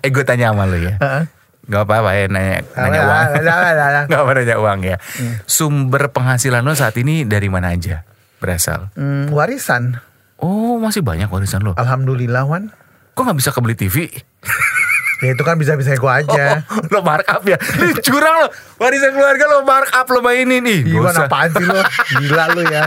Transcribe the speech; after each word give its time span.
Eh 0.00 0.10
gue 0.10 0.24
tanya 0.24 0.50
sama 0.50 0.64
lu 0.64 0.78
ya. 0.78 0.96
Heeh. 0.98 1.24
Gak 1.68 1.84
apa-apa 1.84 2.16
ya 2.16 2.24
nanya, 2.32 2.64
nanya 2.80 3.00
uang. 3.04 3.26
Gak 4.08 4.20
apa 4.20 4.30
nanya 4.40 4.56
uang 4.56 4.78
ya. 4.82 4.96
Sumber 5.44 6.08
penghasilan 6.08 6.64
lo 6.64 6.72
saat 6.72 6.96
ini 6.96 7.28
dari 7.28 7.52
mana 7.52 7.76
aja 7.76 8.08
berasal? 8.40 8.88
Hmm, 8.96 9.28
warisan. 9.28 10.00
Oh 10.38 10.78
masih 10.78 11.02
banyak 11.02 11.28
warisan 11.28 11.60
lo. 11.60 11.76
Alhamdulillah 11.76 12.46
Wan. 12.46 12.70
Kok 13.12 13.20
nggak 13.20 13.38
bisa 13.38 13.50
kebeli 13.50 13.74
TV? 13.74 13.96
Ya 15.18 15.34
itu 15.34 15.42
kan 15.42 15.58
bisa-bisa 15.58 15.98
gue 15.98 16.12
aja. 16.14 16.62
Oh, 16.70 16.78
lo 16.94 17.02
markup 17.02 17.42
ya? 17.42 17.58
Lu 17.58 17.90
curang 17.98 18.38
lo. 18.38 18.54
Warisan 18.78 19.10
keluarga 19.10 19.50
lo 19.50 19.66
markup 19.66 20.06
lo 20.14 20.22
mainin 20.22 20.62
nih. 20.62 20.86
Gak 20.86 20.94
Gimana 20.94 21.10
usah. 21.10 21.26
apaan 21.26 21.50
sih 21.50 21.66
lo? 21.66 21.82
Gila 22.22 22.44
lu 22.54 22.62
ya. 22.62 22.82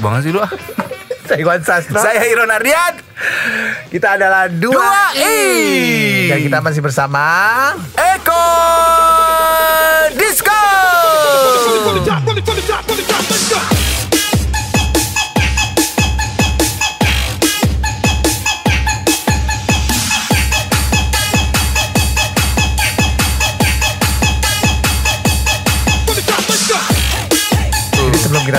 Banget 0.00 0.20
sih 0.24 0.32
lu. 0.32 0.40
ah. 0.40 0.50
Saya 1.30 1.38
Iwan 1.38 1.62
Sastro. 1.62 2.00
Saya 2.02 2.26
Iron 2.26 2.50
Ardian. 2.50 2.98
Kita 3.86 4.18
adalah 4.18 4.50
dua, 4.50 4.74
Dua 4.74 5.02
I. 5.14 5.22
I. 5.22 6.26
Dan 6.26 6.38
kita 6.42 6.58
masih 6.58 6.82
bersama 6.82 7.22
Eko 7.94 8.46
Disco. 10.18 10.58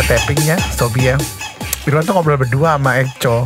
Kita 0.02 0.18
tappingnya 0.18 0.58
Sobi 0.74 1.06
ya 1.06 1.16
Irwan 1.86 2.02
tuh 2.02 2.18
ngobrol 2.18 2.34
berdua 2.34 2.74
sama 2.74 2.98
Eco. 2.98 3.46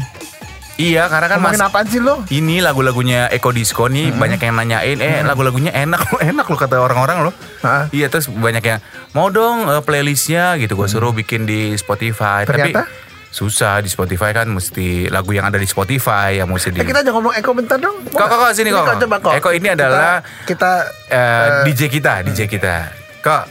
Iya, 0.79 1.11
karena 1.11 1.27
kan 1.27 1.43
mas 1.43 1.59
Ngomongin 1.59 1.67
apaan 1.67 1.85
sih 1.91 1.99
lo? 1.99 2.23
ini 2.31 2.63
lagu-lagunya 2.63 3.27
Eko 3.27 3.51
Disco 3.51 3.91
nih 3.91 4.15
banyak 4.15 4.39
yang 4.39 4.55
nanyain 4.55 5.03
eh 5.03 5.19
lagu-lagunya 5.19 5.75
enak 5.75 6.07
lo 6.07 6.23
enak 6.31 6.47
lo 6.47 6.55
kata 6.55 6.79
orang-orang 6.79 7.27
lo. 7.27 7.31
Hah? 7.59 7.91
Iya 7.91 8.07
terus 8.07 8.31
banyak 8.31 8.63
yang 8.63 8.79
mau 9.11 9.27
dong 9.27 9.67
eh, 9.67 9.83
playlistnya 9.83 10.55
gitu. 10.55 10.79
Gue 10.79 10.87
suruh 10.87 11.11
bikin 11.11 11.43
di 11.43 11.75
Spotify. 11.75 12.47
Ternyata? 12.47 12.87
tapi 12.87 13.03
susah 13.35 13.83
di 13.83 13.91
Spotify 13.91 14.31
kan 14.31 14.47
mesti 14.47 15.11
lagu 15.11 15.35
yang 15.35 15.43
ada 15.43 15.59
di 15.59 15.67
Spotify 15.67 16.39
yang 16.39 16.47
mesti 16.47 16.71
di 16.71 16.79
Eh 16.79 16.87
kita 16.87 17.03
jangan 17.03 17.19
ngomong 17.19 17.35
Eko 17.35 17.51
bentar 17.51 17.75
dong. 17.75 17.99
Kok, 18.07 18.15
kok, 18.15 18.37
kok, 18.37 18.51
sini, 18.55 18.71
kok. 18.71 18.95
coba 18.95 19.17
kok. 19.19 19.33
Eko 19.35 19.51
ini 19.51 19.75
adalah- 19.75 20.23
Kita, 20.47 20.87
kita 21.11 21.11
eh, 21.11 21.19
eh, 21.19 21.67
DJ 21.67 21.81
kita 21.91 22.23
DJ 22.23 22.47
kita. 22.47 22.75
Kok 23.19 23.43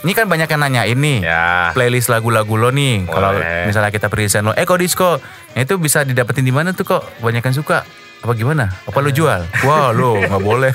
ini 0.00 0.12
kan 0.12 0.24
banyak 0.24 0.48
yang 0.48 0.60
nanya 0.60 0.82
ini 0.84 1.20
Ya. 1.20 1.70
playlist 1.70 2.08
lagu-lagu 2.08 2.54
lo 2.54 2.70
nih. 2.70 3.04
Kalau 3.04 3.36
misalnya 3.64 3.92
kita 3.92 4.08
present 4.08 4.48
lo 4.48 4.52
Eko 4.52 4.74
Disco? 4.74 5.20
Nah, 5.52 5.60
itu 5.60 5.76
bisa 5.76 6.02
didapetin 6.02 6.40
di 6.40 6.50
mana 6.50 6.72
tuh 6.72 6.88
kok? 6.88 7.02
Banyak 7.20 7.42
yang 7.42 7.52
suka. 7.52 7.84
Apa 8.20 8.32
gimana? 8.32 8.68
Apa 8.84 9.00
lo 9.00 9.08
jual? 9.08 9.44
Wah 9.62 9.92
lo 9.92 10.16
nggak 10.16 10.40
boleh. 10.40 10.72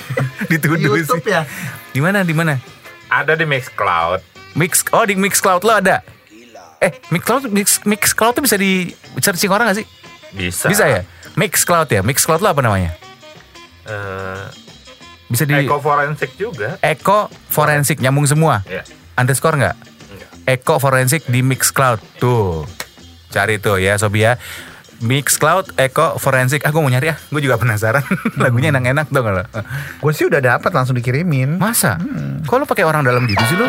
Dituduh 0.50 0.94
YouTube 0.94 1.22
sih. 1.22 1.30
ya? 1.30 1.42
di 1.90 1.98
mana? 1.98 2.22
Di 2.22 2.34
mana? 2.34 2.54
Ada 3.08 3.34
di 3.34 3.44
Mixcloud. 3.44 4.20
mix 4.54 4.82
oh 4.90 5.02
di 5.02 5.14
Mixcloud 5.14 5.62
lo 5.62 5.74
ada? 5.74 6.02
Eh 6.78 6.90
Mixcloud 7.10 7.50
Mix 7.50 7.82
Mixcloud 7.82 8.34
tuh 8.34 8.42
bisa 8.42 8.54
di 8.54 8.90
searching 9.18 9.50
orang 9.50 9.70
gak 9.70 9.82
sih? 9.82 9.86
Bisa. 10.30 10.66
bisa 10.66 10.84
ya? 10.86 11.02
Mixcloud 11.34 11.88
ya? 11.88 12.00
Mixcloud 12.02 12.38
lo 12.38 12.50
apa 12.50 12.62
namanya? 12.62 12.94
Eh, 13.84 14.44
bisa 15.28 15.44
di 15.44 15.54
Eco 15.54 15.76
Forensik 15.78 16.34
juga. 16.34 16.80
Eko 16.80 17.28
Forensik 17.48 18.00
nyambung 18.00 18.24
semua? 18.24 18.64
Ya. 18.64 18.80
underscore 19.14 19.60
nggak? 19.60 19.76
Enggak. 19.76 20.30
Eko 20.48 20.74
Forensik 20.80 21.28
di 21.28 21.44
Mixcloud. 21.44 22.00
Tuh 22.16 22.64
cari 23.28 23.60
tuh 23.60 23.76
ya 23.76 24.00
Sobi 24.00 24.24
ya. 24.24 24.40
Mixcloud 24.98 25.78
Eko 25.78 26.18
Forensik. 26.18 26.66
Aku 26.66 26.82
mau 26.82 26.90
nyari 26.90 27.12
ah 27.12 27.18
gue 27.20 27.38
juga 27.38 27.54
penasaran. 27.54 28.02
Lagunya 28.42 28.72
enak-enak 28.72 29.06
dong 29.12 29.30
lo? 29.30 29.44
Gue 30.00 30.10
sih 30.10 30.26
udah 30.26 30.42
dapat 30.42 30.74
langsung 30.74 30.98
dikirimin. 30.98 31.60
Masa? 31.60 32.00
Kok 32.42 32.56
lo 32.58 32.64
pakai 32.66 32.82
orang 32.82 33.06
dalam 33.06 33.22
gitu 33.28 33.38
sih 33.46 33.56
lo? 33.60 33.68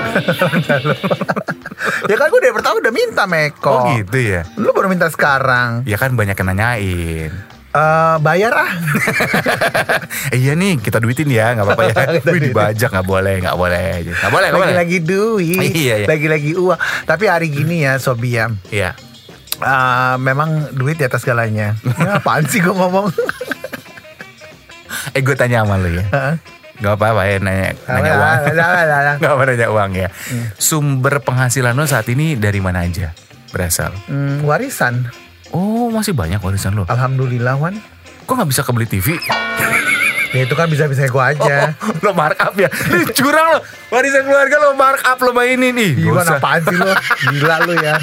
Ya 2.10 2.16
kan 2.18 2.28
gue 2.34 2.42
dari 2.42 2.54
pertama 2.56 2.82
udah 2.82 2.94
minta 2.96 3.30
sama 3.30 3.38
Eko. 3.46 3.70
Oh 3.70 3.84
gitu 3.94 4.18
ya? 4.18 4.42
Lu 4.58 4.74
baru 4.74 4.90
minta 4.90 5.06
sekarang. 5.12 5.86
Ya 5.86 6.02
kan 6.02 6.18
banyak 6.18 6.34
yang 6.34 6.50
nanyain 6.50 7.32
Eh 7.70 8.16
Bayar 8.26 8.54
ah. 8.58 8.72
Eh, 10.34 10.38
iya 10.42 10.58
nih 10.58 10.82
kita 10.82 10.98
duitin 10.98 11.30
ya 11.30 11.54
nggak 11.54 11.66
apa-apa 11.70 11.84
ya. 11.86 11.94
Wih 12.34 12.42
dibajak 12.50 12.90
nggak 12.90 13.06
boleh 13.06 13.36
nggak 13.46 13.54
boleh 13.54 13.86
nggak 14.10 14.32
boleh 14.34 14.48
nggak 14.50 14.58
boleh. 14.58 14.74
Lagi-lagi 14.74 14.98
duit 15.06 15.70
Iya, 15.78 15.96
iya. 16.02 16.08
Lagi-lagi 16.10 16.58
uang. 16.58 16.80
Tapi 17.06 17.24
hari 17.30 17.54
gini 17.54 17.86
ya 17.86 18.02
Sobi 18.02 18.42
ya. 18.42 18.50
Iya. 18.74 18.98
Eh, 19.62 20.16
Memang 20.18 20.74
duit 20.74 20.98
di 20.98 21.06
atas 21.06 21.22
segalanya. 21.22 21.78
Ya 22.02 22.18
apaan 22.18 22.50
sih 22.50 22.58
gue 22.58 22.74
ngomong? 22.74 23.14
Eh 25.14 25.22
gue 25.22 25.36
tanya 25.38 25.62
sama 25.62 25.78
lo 25.78 25.90
ya. 25.90 26.06
Heeh. 26.10 26.36
nggak 26.80 26.96
apa-apa 26.96 27.28
ya 27.28 27.44
nanya 27.44 27.76
nanya 27.92 28.12
uang. 28.16 28.40
nggak 29.20 29.32
apa 29.36 29.44
nanya 29.46 29.68
uang 29.68 29.92
ya. 29.94 30.08
Sumber 30.56 31.20
penghasilan 31.22 31.76
lo 31.76 31.84
saat 31.84 32.08
ini 32.10 32.34
dari 32.34 32.64
mana 32.64 32.88
aja 32.88 33.12
berasal? 33.52 33.92
Hmm, 34.08 34.42
Warisan 34.48 35.06
oh 35.52 35.90
masih 35.90 36.12
banyak 36.12 36.38
warisan 36.38 36.74
lo? 36.74 36.84
Alhamdulillah 36.86 37.56
Wan. 37.56 37.78
Kok 38.24 38.34
nggak 38.36 38.50
bisa 38.50 38.62
kebeli 38.62 38.86
TV 38.86 39.18
Ya 40.30 40.46
itu 40.46 40.54
kan 40.54 40.70
bisa-bisa 40.70 41.04
gue 41.04 41.24
aja. 41.26 41.74
Oh, 41.82 41.90
lo 42.06 42.14
markup 42.14 42.54
ya? 42.54 42.70
Lu 42.88 43.02
curang 43.18 43.50
lo. 43.50 43.60
Warisan 43.90 44.22
keluarga 44.22 44.56
lo 44.60 44.78
markup 44.78 45.18
lo 45.20 45.34
mainin. 45.34 45.74
Nih 45.74 45.98
Gimana 45.98 46.38
apaan 46.38 46.62
sih 46.62 46.78
lo? 46.78 46.94
Gila 47.34 47.66
lu 47.66 47.74
ya. 47.76 47.98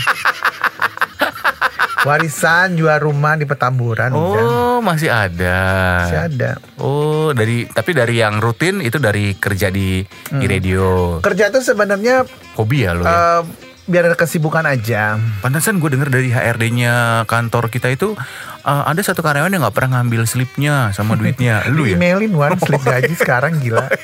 Warisan 2.03 2.75
jual 2.75 2.99
rumah 2.99 3.35
di 3.35 3.43
Petamburan 3.43 4.11
udah. 4.11 4.43
oh 4.43 4.79
masih 4.79 5.07
ada. 5.07 5.59
Masih 6.03 6.21
ada. 6.25 6.51
Oh 6.79 7.31
dari 7.31 7.67
tapi 7.67 7.91
dari 7.91 8.19
yang 8.19 8.39
rutin 8.39 8.79
itu 8.79 8.99
dari 8.99 9.35
kerja 9.35 9.71
di 9.71 10.03
Hmm. 10.27 10.39
di 10.39 10.47
radio. 10.47 11.19
Kerja 11.19 11.51
tuh 11.51 11.63
sebenarnya 11.63 12.23
hobi 12.55 12.83
ya 12.83 12.91
lo 12.91 13.03
ya? 13.03 13.11
eh, 13.11 13.41
Biar 13.87 14.03
ada 14.05 14.19
kesibukan 14.19 14.67
aja 14.67 15.15
Pantesan 15.39 15.79
gue 15.79 15.87
denger 15.89 16.11
dari 16.11 16.29
HRD-nya 16.29 17.23
kantor 17.25 17.71
kita 17.71 17.87
itu 17.87 18.19
eh, 18.61 18.83
ada 18.85 18.99
satu 18.99 19.23
karyawan 19.23 19.49
yang 19.49 19.63
nggak 19.63 19.73
pernah 19.73 20.03
ngambil 20.03 20.27
slipnya 20.27 20.91
sama 20.91 21.15
duitnya. 21.21 21.63
Lu 21.71 21.87
ya? 21.87 21.95
Emailin 21.95 22.35
Wan 22.35 22.59
slip 22.63 22.83
gaji 22.83 23.15
sekarang 23.15 23.59
gila 23.59 23.87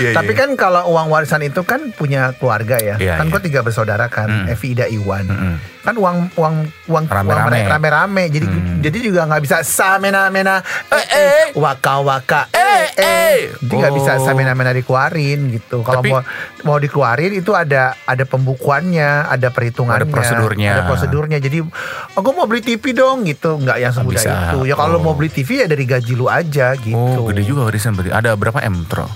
Iya, 0.00 0.16
Tapi 0.16 0.32
iya. 0.34 0.40
kan 0.40 0.50
kalau 0.56 0.88
uang 0.90 1.12
warisan 1.12 1.44
itu 1.44 1.62
kan 1.62 1.92
punya 1.92 2.34
keluarga 2.34 2.80
ya. 2.80 2.96
Iya, 2.96 3.20
kan 3.20 3.28
iya. 3.28 3.32
gue 3.32 3.40
tiga 3.44 3.60
bersaudara 3.62 4.08
kan, 4.08 4.28
Hmm. 4.30 4.46
Evi, 4.48 4.72
Ida, 4.72 4.86
Iwan. 4.86 5.26
Mm-mm. 5.26 5.54
Kan 5.80 5.94
uang 5.94 6.28
uang 6.34 6.54
uang 6.86 7.04
Rame-rame. 7.06 7.64
rame-rame. 7.64 8.24
Jadi 8.28 8.46
Hmm. 8.46 8.78
jadi 8.80 8.98
juga 9.00 9.20
nggak 9.24 9.40
bisa 9.40 9.56
samena-mena 9.60 10.60
Eh, 10.86 11.06
eh. 11.10 11.44
waka 11.54 12.00
waka 12.00 12.42
Eh, 12.50 12.86
eh. 12.94 13.36
Jadi 13.56 13.74
nggak 13.74 13.94
bisa 13.94 14.12
Oh. 14.14 14.22
samena-mena 14.22 14.70
dikeluarin 14.70 15.50
gitu. 15.50 15.80
Kalau 15.80 16.00
mau 16.02 16.20
mau 16.62 16.76
dikeluarin 16.76 17.32
itu 17.32 17.50
ada 17.52 17.96
ada 17.98 18.24
pembukuannya, 18.24 19.26
ada 19.26 19.48
perhitungannya, 19.48 20.00
Ada 20.00 20.06
prosedurnya. 20.06 20.70
ada 20.70 20.82
prosedurnya. 20.84 21.38
Jadi 21.38 21.64
aku 22.12 22.28
mau 22.30 22.44
beli 22.44 22.60
TV 22.62 22.92
dong 22.92 23.24
gitu, 23.24 23.56
nggak 23.56 23.76
yang 23.78 23.90
semudah 23.90 24.14
bisa. 24.14 24.32
itu. 24.50 24.58
Ya 24.64 24.74
kalau 24.74 24.96
Oh. 24.96 25.02
mau 25.02 25.14
beli 25.14 25.28
TV 25.28 25.60
ya 25.60 25.66
dari 25.66 25.84
gaji 25.84 26.12
lu 26.12 26.26
aja 26.26 26.76
gitu. 26.76 26.94
Oh 26.94 27.24
gede 27.26 27.42
juga 27.42 27.66
warisan 27.66 27.92
berarti. 27.92 28.10
Ada 28.10 28.32
berapa 28.32 28.60
M 28.60 28.84
tro? 28.84 29.08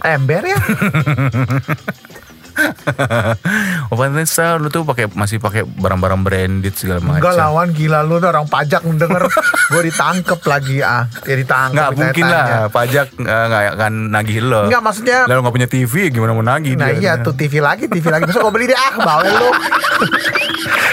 Ember 0.00 0.42
ya. 0.46 0.56
Oh 3.90 3.98
pantesan 3.98 4.62
lu 4.62 4.70
tuh 4.70 4.86
pakai 4.86 5.10
masih 5.10 5.42
pakai 5.42 5.66
barang-barang 5.66 6.20
branded 6.22 6.74
segala 6.78 7.02
macam. 7.02 7.18
Enggak 7.18 7.34
lawan 7.36 7.68
gila 7.74 8.00
lu 8.06 8.22
tuh 8.22 8.28
orang 8.30 8.46
pajak 8.46 8.82
denger 8.86 9.22
gue 9.72 9.82
ditangkep 9.90 10.40
lagi 10.46 10.76
ah. 10.84 11.10
Ya 11.26 11.34
ditangkep. 11.38 11.74
Nggak 11.74 11.90
mungkin 11.98 12.24
lah 12.26 12.46
pajak 12.70 13.06
eh, 13.18 13.44
nggak 13.50 13.62
akan 13.76 13.92
nagih 14.14 14.38
lo. 14.46 14.70
Enggak 14.70 14.82
maksudnya 14.82 15.18
Lalu 15.26 15.38
nggak 15.42 15.54
punya 15.58 15.68
TV 15.68 15.94
gimana 16.14 16.32
mau 16.36 16.44
nagih 16.44 16.74
Nah 16.78 16.88
dia? 16.94 17.00
iya 17.00 17.12
tuh 17.18 17.34
TV 17.34 17.58
lagi, 17.58 17.90
TV 17.90 18.06
lagi. 18.08 18.30
Besok 18.30 18.46
gue 18.48 18.52
beli 18.54 18.66
deh 18.70 18.78
ah, 18.78 18.94
bawel 19.00 19.32
lu. 19.34 19.50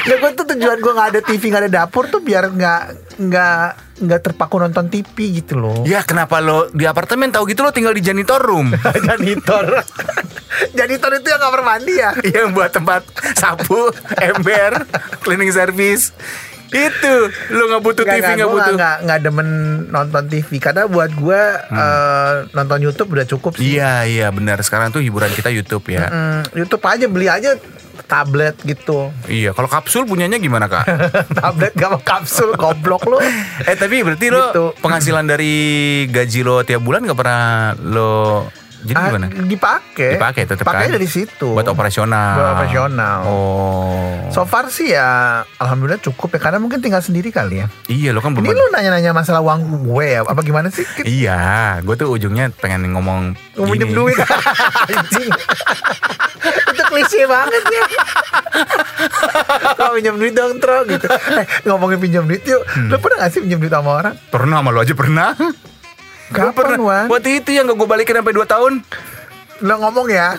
ya 0.08 0.16
gue 0.18 0.32
tuh 0.34 0.46
tujuan 0.48 0.78
gue 0.80 0.94
nggak 0.96 1.10
ada 1.12 1.22
TV 1.22 1.42
nggak 1.48 1.64
ada 1.68 1.72
dapur 1.84 2.08
tuh 2.08 2.24
biar 2.24 2.50
nggak 2.50 2.82
nggak 3.20 3.64
nggak 3.98 4.22
terpaku 4.22 4.56
nonton 4.58 4.88
TV 4.88 5.42
gitu 5.42 5.58
loh. 5.58 5.82
Ya 5.84 6.02
kenapa 6.02 6.38
lo 6.38 6.70
di 6.70 6.86
apartemen 6.86 7.30
tahu 7.30 7.50
gitu 7.50 7.62
lo 7.62 7.74
tinggal 7.74 7.92
di 7.92 8.02
janitor 8.02 8.40
room 8.40 8.72
Janitor. 9.08 9.84
Janitor 10.74 11.12
itu 11.18 11.28
yang 11.28 11.42
kamar 11.42 11.62
mandi 11.62 11.94
ya. 11.98 12.12
yang 12.38 12.54
buat 12.54 12.72
tempat 12.72 13.04
sapu, 13.34 13.90
ember, 14.18 14.86
cleaning 15.22 15.52
service. 15.52 16.14
Itu 16.68 17.14
lo 17.56 17.64
nggak 17.72 17.82
butuh 17.82 18.04
TV 18.04 18.20
Nggak, 18.20 18.22
nggak 18.22 18.36
nggak, 18.38 18.52
butuh. 18.52 18.74
nggak 18.76 18.96
nggak 19.08 19.20
demen 19.24 19.50
nonton 19.88 20.24
TV 20.28 20.50
karena 20.60 20.84
buat 20.86 21.12
gue 21.16 21.42
eh, 21.64 22.34
nonton 22.52 22.80
YouTube 22.84 23.10
udah 23.16 23.26
cukup 23.26 23.56
sih. 23.56 23.80
Iya 23.80 24.04
iya 24.04 24.28
benar 24.30 24.60
sekarang 24.62 24.92
tuh 24.92 25.00
hiburan 25.00 25.32
kita 25.32 25.48
YouTube 25.48 25.88
ya. 25.90 26.12
Hmm, 26.12 26.44
YouTube 26.54 26.84
aja 26.84 27.06
beli 27.08 27.32
aja 27.32 27.56
tablet 28.08 28.56
gitu. 28.62 29.12
Iya, 29.24 29.52
kalau 29.52 29.68
kapsul 29.68 30.04
punyanya 30.04 30.36
gimana 30.36 30.66
kak? 30.66 30.88
tablet 31.38 31.72
gak 31.72 31.90
mau 31.90 32.00
kapsul 32.00 32.56
goblok 32.56 33.04
lu. 33.06 33.20
eh 33.62 33.76
tapi 33.76 34.02
berarti 34.02 34.28
lo 34.28 34.40
Gitu. 34.48 34.66
penghasilan 34.80 35.24
dari 35.24 35.54
gaji 36.08 36.40
lo 36.42 36.62
tiap 36.62 36.80
bulan 36.80 37.04
nggak 37.04 37.16
pernah 37.16 37.44
lo 37.78 38.48
jadi 38.80 38.94
Ah, 38.96 39.06
gimana? 39.08 39.26
Dipakai. 39.32 40.12
Dipakai 40.14 40.44
tetap 40.46 40.64
Pakai 40.64 40.86
kan? 40.86 40.94
dari 40.94 41.06
situ. 41.06 41.50
Buat 41.50 41.68
operasional. 41.68 42.34
Buat 42.34 42.50
operasional. 42.54 43.18
Oh. 43.24 44.12
So 44.30 44.44
far 44.44 44.68
sih 44.68 44.92
ya 44.92 45.08
alhamdulillah 45.56 45.98
cukup 46.00 46.30
ya 46.32 46.40
karena 46.40 46.58
mungkin 46.58 46.78
tinggal 46.78 47.00
sendiri 47.00 47.30
kali 47.30 47.60
ya. 47.60 47.68
iya 47.88 48.10
lo 48.10 48.20
kan 48.20 48.32
Ini 48.32 48.44
belum. 48.44 48.54
lu 48.54 48.66
nanya-nanya 48.70 49.12
masalah 49.12 49.40
uang 49.40 49.60
gue 49.84 50.06
ya 50.08 50.22
apa 50.22 50.42
gimana 50.42 50.68
sih? 50.68 50.84
Iya, 51.02 51.40
gue 51.82 51.96
tuh 51.96 52.08
ujungnya 52.08 52.52
pengen 52.52 52.92
ngomong 52.92 53.34
minjem 53.64 53.88
gini. 53.88 53.96
duit 53.96 54.18
Itu 56.68 56.84
klise 56.86 57.26
banget 57.26 57.64
ya 57.66 57.84
Tro 59.74 59.88
pinjam 59.94 60.16
duit 60.16 60.32
dong 60.32 60.58
Tro 60.58 60.86
gitu 60.86 61.08
eh, 61.10 61.46
Ngomongin 61.64 62.00
pinjam 62.00 62.24
duit 62.24 62.44
yuk 62.44 62.62
Hmm. 62.68 62.90
Lu 62.90 62.98
pernah 62.98 63.18
gak 63.20 63.32
sih 63.32 63.42
pinjam 63.42 63.58
duit 63.58 63.72
sama 63.72 63.90
orang? 63.96 64.14
Pernah 64.28 64.60
sama 64.60 64.70
lo 64.70 64.80
aja 64.80 64.94
pernah. 64.94 65.34
Gua 66.30 66.50
Kapan, 66.50 66.54
pernah. 66.54 66.78
Wan? 66.82 67.06
Waktu 67.08 67.30
itu 67.38 67.50
yang 67.52 67.66
gue 67.66 67.88
balikin 67.88 68.16
sampai 68.16 68.34
2 68.34 68.44
tahun. 68.46 68.74
Lo 69.58 69.74
ngomong 69.76 70.06
ya 70.08 70.38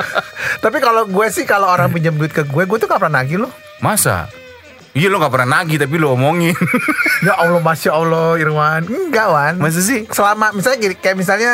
Tapi 0.64 0.80
kalau 0.80 1.04
gue 1.04 1.26
sih 1.28 1.44
Kalau 1.44 1.68
orang 1.68 1.92
pinjam 1.92 2.16
duit 2.16 2.32
ke 2.32 2.40
gue 2.42 2.64
Gue 2.64 2.78
tuh 2.78 2.88
gak 2.88 2.96
pernah 2.96 3.20
nagih 3.20 3.36
lo 3.38 3.52
Masa? 3.78 4.24
Iya 4.90 5.12
lo 5.12 5.20
gak 5.20 5.28
pernah 5.28 5.60
nagih 5.60 5.76
tapi 5.76 6.00
lo 6.00 6.16
omongin. 6.16 6.56
Ya 7.28 7.36
Allah 7.36 7.60
Masya 7.60 7.92
Allah 7.92 8.40
Irwan 8.40 8.88
Enggak 8.88 9.28
Wan 9.28 9.54
Masa 9.60 9.84
sih? 9.84 10.08
Selama 10.08 10.48
Misalnya 10.50 10.80
gini 10.80 10.94
Kayak 10.96 11.16
misalnya 11.20 11.52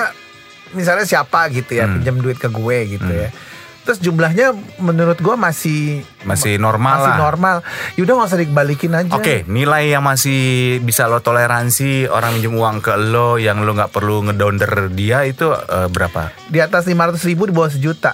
Misalnya 0.71 1.03
siapa 1.03 1.51
gitu 1.51 1.75
ya 1.75 1.91
Hmm. 1.91 1.99
Pinjam 1.99 2.17
duit 2.21 2.39
ke 2.39 2.47
gue 2.47 2.79
gitu 2.89 3.11
ya 3.11 3.35
Terus 3.81 3.99
jumlahnya 3.99 4.53
menurut 4.77 5.17
gue 5.17 5.35
masih 5.35 6.05
Masih 6.23 6.61
normal 6.61 7.01
masih 7.01 7.13
lah. 7.13 7.19
normal. 7.19 7.57
Yaudah 7.97 8.13
nggak 8.13 8.29
usah 8.29 8.41
dibalikin 8.41 8.93
aja. 8.93 9.11
Oke, 9.17 9.43
nilai 9.49 9.89
yang 9.89 10.05
masih 10.05 10.41
bisa 10.85 11.09
lo 11.09 11.19
toleransi 11.19 12.05
orang 12.07 12.37
minjem 12.37 12.53
uang 12.53 12.85
ke 12.85 12.93
lo 12.95 13.41
yang 13.41 13.65
lo 13.65 13.73
nggak 13.73 13.89
perlu 13.89 14.29
ngedonder 14.29 14.93
dia 14.93 15.25
itu 15.25 15.49
eh, 15.49 15.89
berapa? 15.89 16.29
Di 16.47 16.61
atas 16.61 16.85
500 16.85 17.17
ribu 17.25 17.49
di 17.49 17.55
bawah 17.57 17.73
sejuta. 17.73 18.13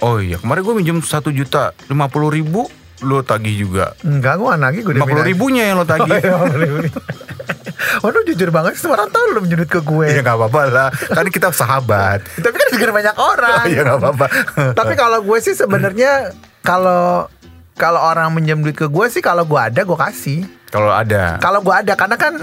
Oh 0.00 0.20
iya, 0.20 0.36
kemarin 0.36 0.60
gue 0.64 0.74
minjem 0.74 0.98
satu 1.00 1.28
juta 1.28 1.72
lima 1.88 2.12
puluh 2.12 2.28
ribu, 2.28 2.68
lo 3.00 3.24
tagih 3.24 3.56
juga. 3.56 3.96
Enggak, 4.04 4.36
gue 4.36 4.48
lagi 4.52 4.78
gue 4.84 4.92
Lima 4.96 5.08
puluh 5.08 5.24
ribunya 5.24 5.72
yang 5.72 5.80
lo 5.80 5.86
tagih. 5.88 6.20
Oh, 6.28 6.44
lu 8.02 8.20
jujur 8.26 8.48
banget 8.54 8.78
sih 8.78 8.88
orang 8.90 9.08
tahu 9.10 9.24
lu 9.34 9.40
menjudut 9.44 9.68
ke 9.68 9.80
gue. 9.80 10.06
Iya 10.10 10.20
nggak 10.22 10.36
apa-apa 10.38 10.60
lah, 10.70 10.88
kan 10.90 11.26
kita 11.28 11.48
sahabat. 11.50 12.24
Tapi 12.44 12.56
kan 12.56 12.68
juga 12.72 12.92
banyak 12.92 13.16
orang. 13.16 13.64
Iya 13.70 13.80
nggak 13.86 13.98
apa-apa. 14.00 14.26
Tapi 14.78 14.92
kalau 14.94 15.18
gue 15.22 15.38
sih 15.42 15.54
sebenarnya 15.56 16.32
kalau 16.64 17.28
kalau 17.74 18.00
orang 18.00 18.30
minjem 18.30 18.62
duit 18.62 18.78
ke 18.78 18.86
gue 18.86 19.06
sih 19.10 19.20
kalau 19.20 19.42
gue 19.44 19.58
ada 19.58 19.82
gue 19.82 19.98
kasih. 19.98 20.46
Kalau 20.74 20.90
ada, 20.90 21.38
Kalau 21.38 21.62
gue 21.62 21.70
ada 21.70 21.94
karena 21.94 22.18
kan 22.18 22.34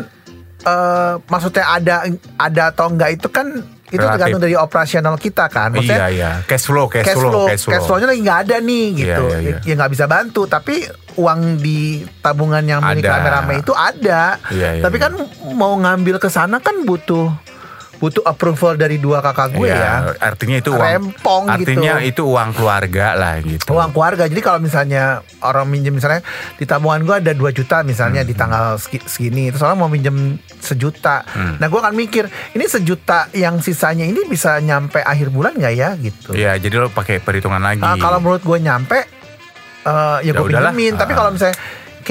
eh 0.61 1.13
maksudnya 1.27 1.65
ada 1.67 2.07
ada 2.37 2.63
atau 2.69 2.87
enggak 2.87 3.17
itu 3.17 3.27
kan 3.27 3.65
itu 3.91 3.99
Relatif. 3.99 4.15
tergantung 4.15 4.41
dari 4.41 4.55
operasional 4.55 5.15
kita 5.15 5.45
kan. 5.45 5.69
iya 5.69 5.75
Maksudnya 5.75 6.07
iya, 6.09 6.31
cash 6.47 6.63
flow, 6.63 6.87
cash, 6.87 7.03
cash 7.03 7.19
flow, 7.19 7.27
flow, 7.27 7.45
cash 7.45 7.61
flow. 7.61 7.73
cash 7.75 7.83
flow-nya 7.83 8.07
lagi 8.07 8.21
nggak 8.23 8.39
ada 8.41 8.57
nih 8.57 8.85
gitu, 8.95 9.23
Iya, 9.27 9.37
iya, 9.37 9.51
iya. 9.51 9.67
ya 9.67 9.73
nggak 9.75 9.91
bisa 9.91 10.05
bantu. 10.07 10.41
Tapi 10.47 10.75
uang 11.13 11.39
di 11.59 11.79
tabungan 12.19 12.63
yang 12.63 12.79
milik 12.79 13.03
Ada. 13.03 13.11
rame-rame 13.13 13.53
itu 13.59 13.73
ada. 13.75 14.39
Iya, 14.47 14.79
iya, 14.79 14.81
Tapi 14.81 14.95
iya. 14.95 15.03
kan 15.03 15.13
mau 15.51 15.75
ngambil 15.75 16.15
ke 16.17 16.27
sana 16.27 16.57
kan 16.57 16.81
butuh 16.81 17.27
butuh 18.01 18.25
approval 18.25 18.73
dari 18.73 18.97
dua 18.97 19.21
kakak 19.21 19.53
gue 19.53 19.69
Iya, 19.69 19.77
ya. 19.77 19.93
Artinya 20.19 20.57
itu 20.57 20.71
uang, 20.71 20.81
Rempong 20.81 21.43
gitu. 21.53 21.53
artinya 21.69 21.93
itu 22.01 22.21
uang 22.25 22.49
keluarga 22.51 23.05
lah 23.13 23.37
gitu. 23.39 23.69
Uang 23.69 23.89
keluarga. 23.91 24.25
Jadi 24.25 24.41
kalau 24.41 24.57
misalnya 24.57 25.03
orang 25.39 25.69
minjem 25.69 25.93
misalnya 25.93 26.25
di 26.57 26.65
tabungan 26.65 26.99
gue 26.99 27.15
ada 27.15 27.31
2 27.31 27.53
juta 27.53 27.79
misalnya 27.81 28.21
Hmm. 28.21 28.27
di 28.27 28.33
tanggal 28.33 28.65
segi- 28.75 29.05
segini, 29.05 29.47
terus 29.47 29.61
orang 29.61 29.77
mau 29.77 29.87
minjem 29.87 30.17
sejuta. 30.57 31.21
Hmm. 31.27 31.55
Nah 31.55 31.67
gue 31.67 31.77
akan 31.77 31.93
mikir 31.93 32.25
ini 32.51 32.65
sejuta 32.65 33.29
yang 33.31 33.61
sisanya 33.61 34.03
ini 34.03 34.25
bisa 34.25 34.57
nyampe 34.57 34.97
akhir 34.99 35.29
bulan 35.29 35.53
nggak 35.53 35.73
ya 35.73 35.93
gitu. 35.95 36.33
Iya, 36.33 36.57
jadi 36.57 36.75
lo 36.79 36.89
pakai 36.89 37.17
perhitungan 37.17 37.61
lagi. 37.61 37.79
Nah, 37.79 37.95
kalau 37.95 38.17
menurut 38.17 38.41
gue 38.41 38.57
nyampe 38.57 38.97
eh 39.79 40.17
ya 40.19 40.21
Ya 40.23 40.31
gue 40.31 40.45
pinjemin 40.47 40.93
tapi 40.93 41.13
Ah. 41.13 41.17
kalau 41.17 41.29
misalnya 41.31 41.57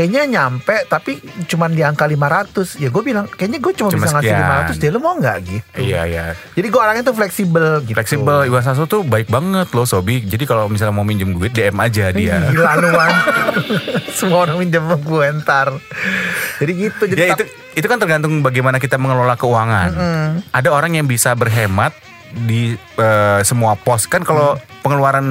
kayaknya 0.01 0.25
nyampe 0.25 0.89
tapi 0.89 1.21
cuman 1.45 1.77
di 1.77 1.85
angka 1.85 2.09
500 2.09 2.81
ya 2.81 2.89
gue 2.89 3.03
bilang 3.05 3.29
kayaknya 3.29 3.61
gue 3.61 3.73
cuma, 3.77 3.93
Cuma 3.93 4.09
bisa 4.09 4.17
ngasih 4.17 4.33
sekian. 4.33 4.73
500 4.73 4.81
dia 4.81 4.91
lu 4.97 5.01
mau 5.05 5.13
nggak 5.21 5.37
gitu 5.45 5.77
Iya 5.77 6.01
iya. 6.09 6.25
jadi 6.57 6.67
gue 6.73 6.81
orangnya 6.81 7.05
tuh 7.05 7.13
fleksibel 7.13 7.85
gitu 7.85 7.93
Fleksibel 8.01 8.49
Iwan 8.49 8.65
Sasso 8.65 8.89
tuh 8.89 9.05
baik 9.05 9.29
banget 9.29 9.69
loh 9.77 9.85
Sobi. 9.85 10.25
Jadi 10.25 10.49
kalau 10.49 10.73
misalnya 10.73 10.97
mau 10.97 11.05
minjem 11.05 11.37
duit 11.37 11.53
DM 11.53 11.77
aja 11.77 12.09
dia. 12.17 12.49
Gila 12.49 12.73
lu. 12.81 12.89
Semua 14.19 14.49
orang 14.49 14.57
minjem 14.57 14.81
gue 14.89 15.27
ntar 15.45 15.77
Jadi 16.57 16.73
gitu 16.81 17.03
jadi 17.13 17.19
Ya 17.21 17.27
itu 17.37 17.45
itu 17.77 17.87
kan 17.87 18.01
tergantung 18.01 18.41
bagaimana 18.41 18.81
kita 18.81 18.97
mengelola 18.97 19.37
keuangan. 19.37 19.91
Ada 20.49 20.73
orang 20.73 20.97
yang 20.97 21.05
bisa 21.05 21.37
berhemat 21.37 21.93
di 22.31 22.73
eh, 22.79 23.41
semua 23.43 23.75
pos 23.75 24.07
kan 24.07 24.23
kalau 24.23 24.55
pengeluaran 24.81 25.27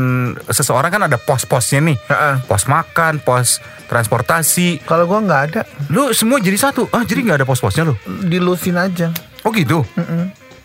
seseorang 0.50 0.90
kan 0.90 1.02
ada 1.06 1.18
pos-posnya 1.18 1.82
nih. 1.84 1.98
Heeh. 2.10 2.36
Pos 2.46 2.66
makan, 2.70 3.22
pos 3.22 3.62
transportasi. 3.90 4.86
Kalau 4.86 5.10
gue 5.10 5.20
nggak 5.26 5.42
ada 5.50 5.62
Lu 5.90 6.14
semua 6.14 6.38
jadi 6.38 6.56
satu. 6.56 6.86
Ah, 6.94 7.02
jadi 7.04 7.26
nggak 7.26 7.38
ada 7.44 7.48
pos-posnya 7.50 7.90
lu. 7.90 7.98
Dilusin 8.06 8.78
aja 8.78 9.10
Oh 9.44 9.52
gitu. 9.56 9.82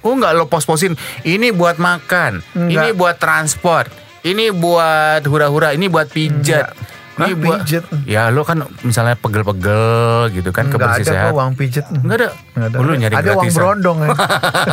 Oh 0.04 0.12
nggak 0.12 0.32
lo 0.36 0.44
pos-posin. 0.50 0.92
Ini 1.24 1.56
buat 1.56 1.80
makan, 1.80 2.44
ini 2.68 2.92
Nggak. 2.92 2.98
buat 3.00 3.16
transport, 3.16 3.88
ini 4.20 4.52
buat 4.52 5.24
hura-hura, 5.24 5.72
ini 5.72 5.88
buat 5.88 6.12
pijat. 6.12 6.76
Hah, 7.14 7.30
buat 7.32 7.62
pijet? 7.62 7.84
Ya 8.04 8.26
lo 8.28 8.42
kan 8.42 8.62
misalnya 8.82 9.14
pegel-pegel 9.14 9.84
gitu 10.30 10.50
kan 10.50 10.66
Nggak 10.66 10.74
kebersih 10.76 11.04
ada 11.04 11.12
sehat. 11.12 11.24
kok 11.24 11.36
uang 11.36 11.52
pijet 11.54 11.84
Nggak 11.88 12.16
ada. 12.16 12.28
Nggak 12.52 12.68
ada. 12.68 12.76
Lu 12.76 12.92
nyari 12.92 13.14
Ada 13.14 13.30
uang 13.32 13.50
berondong 13.50 13.98
ya 14.00 14.08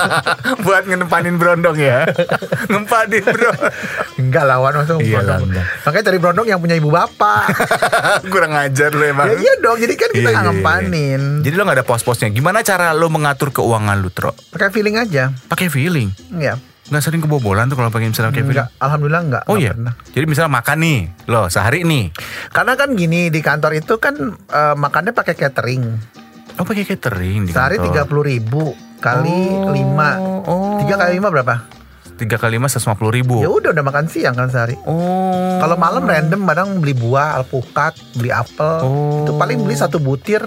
buat 0.66 0.84
ngedepanin 0.84 1.36
berondong 1.36 1.78
ya. 1.78 2.00
Ngempanin 2.72 3.24
bro. 3.24 3.52
Enggak 4.18 4.44
lawan 4.44 4.74
masa 4.76 4.94
Iya, 4.96 5.22
berondong. 5.22 5.50
lah, 5.52 5.66
Makanya 5.84 6.04
cari 6.04 6.18
berondong 6.18 6.48
yang 6.48 6.60
punya 6.60 6.76
ibu 6.76 6.90
bapak 6.90 7.46
Kurang 8.34 8.54
ajar 8.54 8.90
lo 8.90 9.04
emang. 9.04 9.28
Ya 9.28 9.36
iya 9.38 9.54
dong 9.60 9.78
jadi 9.78 9.94
kan 9.94 10.10
kita 10.10 10.20
Iya, 10.20 10.30
iya, 10.30 10.34
iya. 10.34 10.46
ngempanin 10.48 11.22
Jadi 11.42 11.54
lo 11.54 11.64
nggak 11.64 11.78
ada 11.78 11.86
pos-posnya. 11.86 12.28
Gimana 12.28 12.62
cara 12.62 12.92
lo 12.92 13.08
mengatur 13.08 13.50
keuangan 13.52 13.96
lu, 13.96 14.10
Tro? 14.10 14.34
Pakai 14.50 14.70
feeling 14.70 14.96
aja 14.96 15.30
Pakai 15.46 15.68
feeling. 15.68 16.10
Iya 16.32 16.58
Nggak 16.92 17.04
sering 17.08 17.24
kebobolan 17.24 17.72
tuh 17.72 17.80
kalau 17.80 17.88
pakai 17.88 18.12
misalnya 18.12 18.36
pakai 18.36 18.44
feeling. 18.44 18.68
Enggak, 18.68 18.84
Alhamdulillah 18.84 19.22
enggak 19.24 19.44
Oh 19.48 19.56
nggak 19.56 19.64
iya. 19.64 19.72
pernah. 19.72 19.94
Jadi 20.12 20.26
misalnya 20.28 20.52
makan 20.60 20.78
nih, 20.84 21.00
lo 21.32 21.42
sehari 21.48 21.80
nih. 21.88 22.06
Karena 22.52 22.74
kan 22.76 22.90
gini 23.00 23.32
di 23.32 23.40
kantor 23.40 23.72
itu 23.80 23.96
kan 23.96 24.16
eh, 24.36 24.76
makannya 24.76 25.16
pakai 25.16 25.40
catering 25.40 25.84
Oh 26.60 26.68
pakai 26.68 26.84
catering 26.84 27.48
di 27.48 27.52
Sehari 27.56 27.80
tiga 27.80 28.04
puluh 28.04 28.28
ribu 28.28 28.76
kali 29.00 29.40
Oh, 29.64 29.72
lima 29.72 30.20
oh. 30.44 30.84
Tiga 30.84 31.00
kali 31.00 31.16
lima 31.16 31.32
berapa? 31.32 31.64
Tiga 32.20 32.38
kali 32.38 32.60
lima 32.60 32.68
seratus 32.70 32.92
puluh 33.00 33.16
ribu. 33.16 33.40
Ya 33.40 33.50
udah 33.50 33.72
udah 33.74 33.82
makan 33.88 34.06
siang 34.12 34.36
kan 34.36 34.52
sehari. 34.52 34.76
Oh. 34.86 35.58
Kalau 35.64 35.80
malam 35.80 36.06
random 36.06 36.46
kadang 36.46 36.78
beli 36.78 36.94
buah, 36.94 37.40
alpukat, 37.40 37.98
beli 38.20 38.30
apel. 38.30 38.84
Oh. 38.84 39.26
Itu 39.26 39.40
paling 39.40 39.64
beli 39.64 39.74
satu 39.74 39.98
butir 39.98 40.44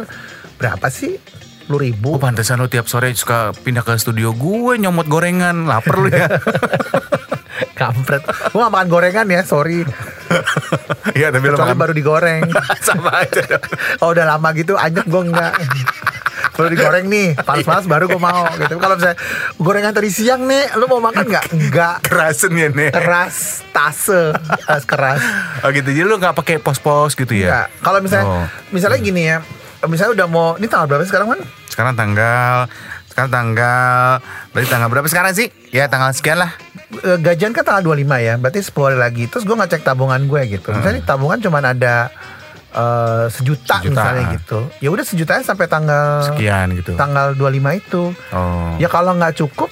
berapa 0.60 0.86
sih? 0.92 1.18
Sepuluh 1.64 1.80
ribu. 1.82 2.08
Oh 2.10 2.20
pantesan 2.20 2.60
lo 2.60 2.68
tiap 2.68 2.84
sore 2.84 3.08
suka 3.12 3.56
pindah 3.56 3.80
ke 3.80 3.96
studio 3.96 4.30
gue 4.30 4.76
nyomot 4.76 5.08
gorengan, 5.08 5.64
lapar 5.64 5.96
lu 5.96 6.08
ya. 6.08 6.28
Kampret. 7.74 8.20
Gue 8.52 8.60
gak 8.60 8.68
makan 8.70 8.88
gorengan 8.88 9.26
ya, 9.26 9.40
sorry. 9.42 9.82
Iya 11.14 11.30
tapi 11.30 11.46
lo 11.46 11.54
Kecuali 11.54 11.70
makan 11.70 11.78
baru 11.78 11.92
digoreng. 11.94 12.42
sama 12.86 13.22
aja. 13.22 13.38
dong. 13.46 13.64
Oh 14.00 14.10
udah 14.10 14.26
lama 14.26 14.50
gitu, 14.52 14.74
anyep 14.74 15.06
gue 15.06 15.22
enggak. 15.22 15.54
Baru 16.52 16.68
digoreng 16.68 17.06
nih, 17.06 17.32
panas-panas 17.36 17.86
baru 17.86 18.04
gue 18.06 18.18
mau 18.18 18.44
gitu. 18.56 18.76
Kalau 18.76 18.94
misalnya 18.94 19.16
gorengan 19.56 19.92
tadi 19.92 20.10
siang 20.10 20.42
nih, 20.42 20.74
lu 20.74 20.84
mau 20.84 20.98
makan 20.98 21.24
nggak? 21.24 21.44
Enggak. 21.50 21.96
Kerasen 22.02 22.52
ya 22.52 22.68
nih. 22.68 22.90
Keras, 22.90 23.62
tase, 23.70 24.34
keras 24.60 24.84
keras. 24.84 25.20
Oh 25.62 25.70
gitu, 25.70 25.88
jadi 25.88 26.04
lo 26.04 26.18
nggak 26.18 26.34
pakai 26.34 26.56
pos-pos 26.58 27.14
gitu 27.14 27.32
ya? 27.32 27.70
Kalau 27.78 28.02
misalnya, 28.02 28.26
Oh. 28.26 28.46
misalnya 28.68 28.98
gini 28.98 29.22
ya, 29.24 29.38
misalnya 29.86 30.12
udah 30.14 30.28
mau, 30.28 30.46
ini 30.56 30.66
tanggal 30.66 30.86
berapa 30.86 31.04
sekarang 31.04 31.28
kan? 31.30 31.40
Sekarang 31.66 31.94
tanggal, 31.94 32.70
sekarang 33.06 33.30
tanggal, 33.30 34.22
berarti 34.50 34.68
tanggal 34.68 34.88
berapa 34.88 35.06
sekarang 35.06 35.32
sih? 35.32 35.48
Ya 35.70 35.86
tanggal 35.86 36.10
sekian 36.10 36.38
lah. 36.38 36.54
Eh, 37.00 37.18
Gajian 37.18 37.50
kan 37.50 37.62
tanggal 37.62 37.82
25 37.84 38.18
ya, 38.18 38.34
berarti 38.36 38.60
10 38.60 38.86
hari 38.86 38.98
lagi. 38.98 39.24
Terus 39.26 39.42
gue 39.42 39.54
ngecek 39.54 39.82
tabungan 39.82 40.22
gue 40.24 40.40
gitu. 40.50 40.70
Misalnya 40.70 40.98
di 40.98 41.06
tabungan 41.06 41.38
cuma 41.38 41.58
ada 41.58 42.10
eh, 42.70 43.26
sejuta, 43.30 43.78
Sejuta. 43.78 43.90
misalnya 43.90 44.24
gitu. 44.34 44.58
Ya 44.78 44.88
udah 44.90 45.04
sejutanya 45.06 45.42
sampai 45.42 45.66
tanggal 45.66 46.26
Sekian 46.26 46.74
gitu. 46.74 46.94
tanggal 46.94 47.34
25 47.34 47.80
itu. 47.82 48.02
Oh. 48.30 48.74
Ya 48.78 48.86
kalau 48.86 49.14
nggak 49.14 49.34
cukup, 49.38 49.70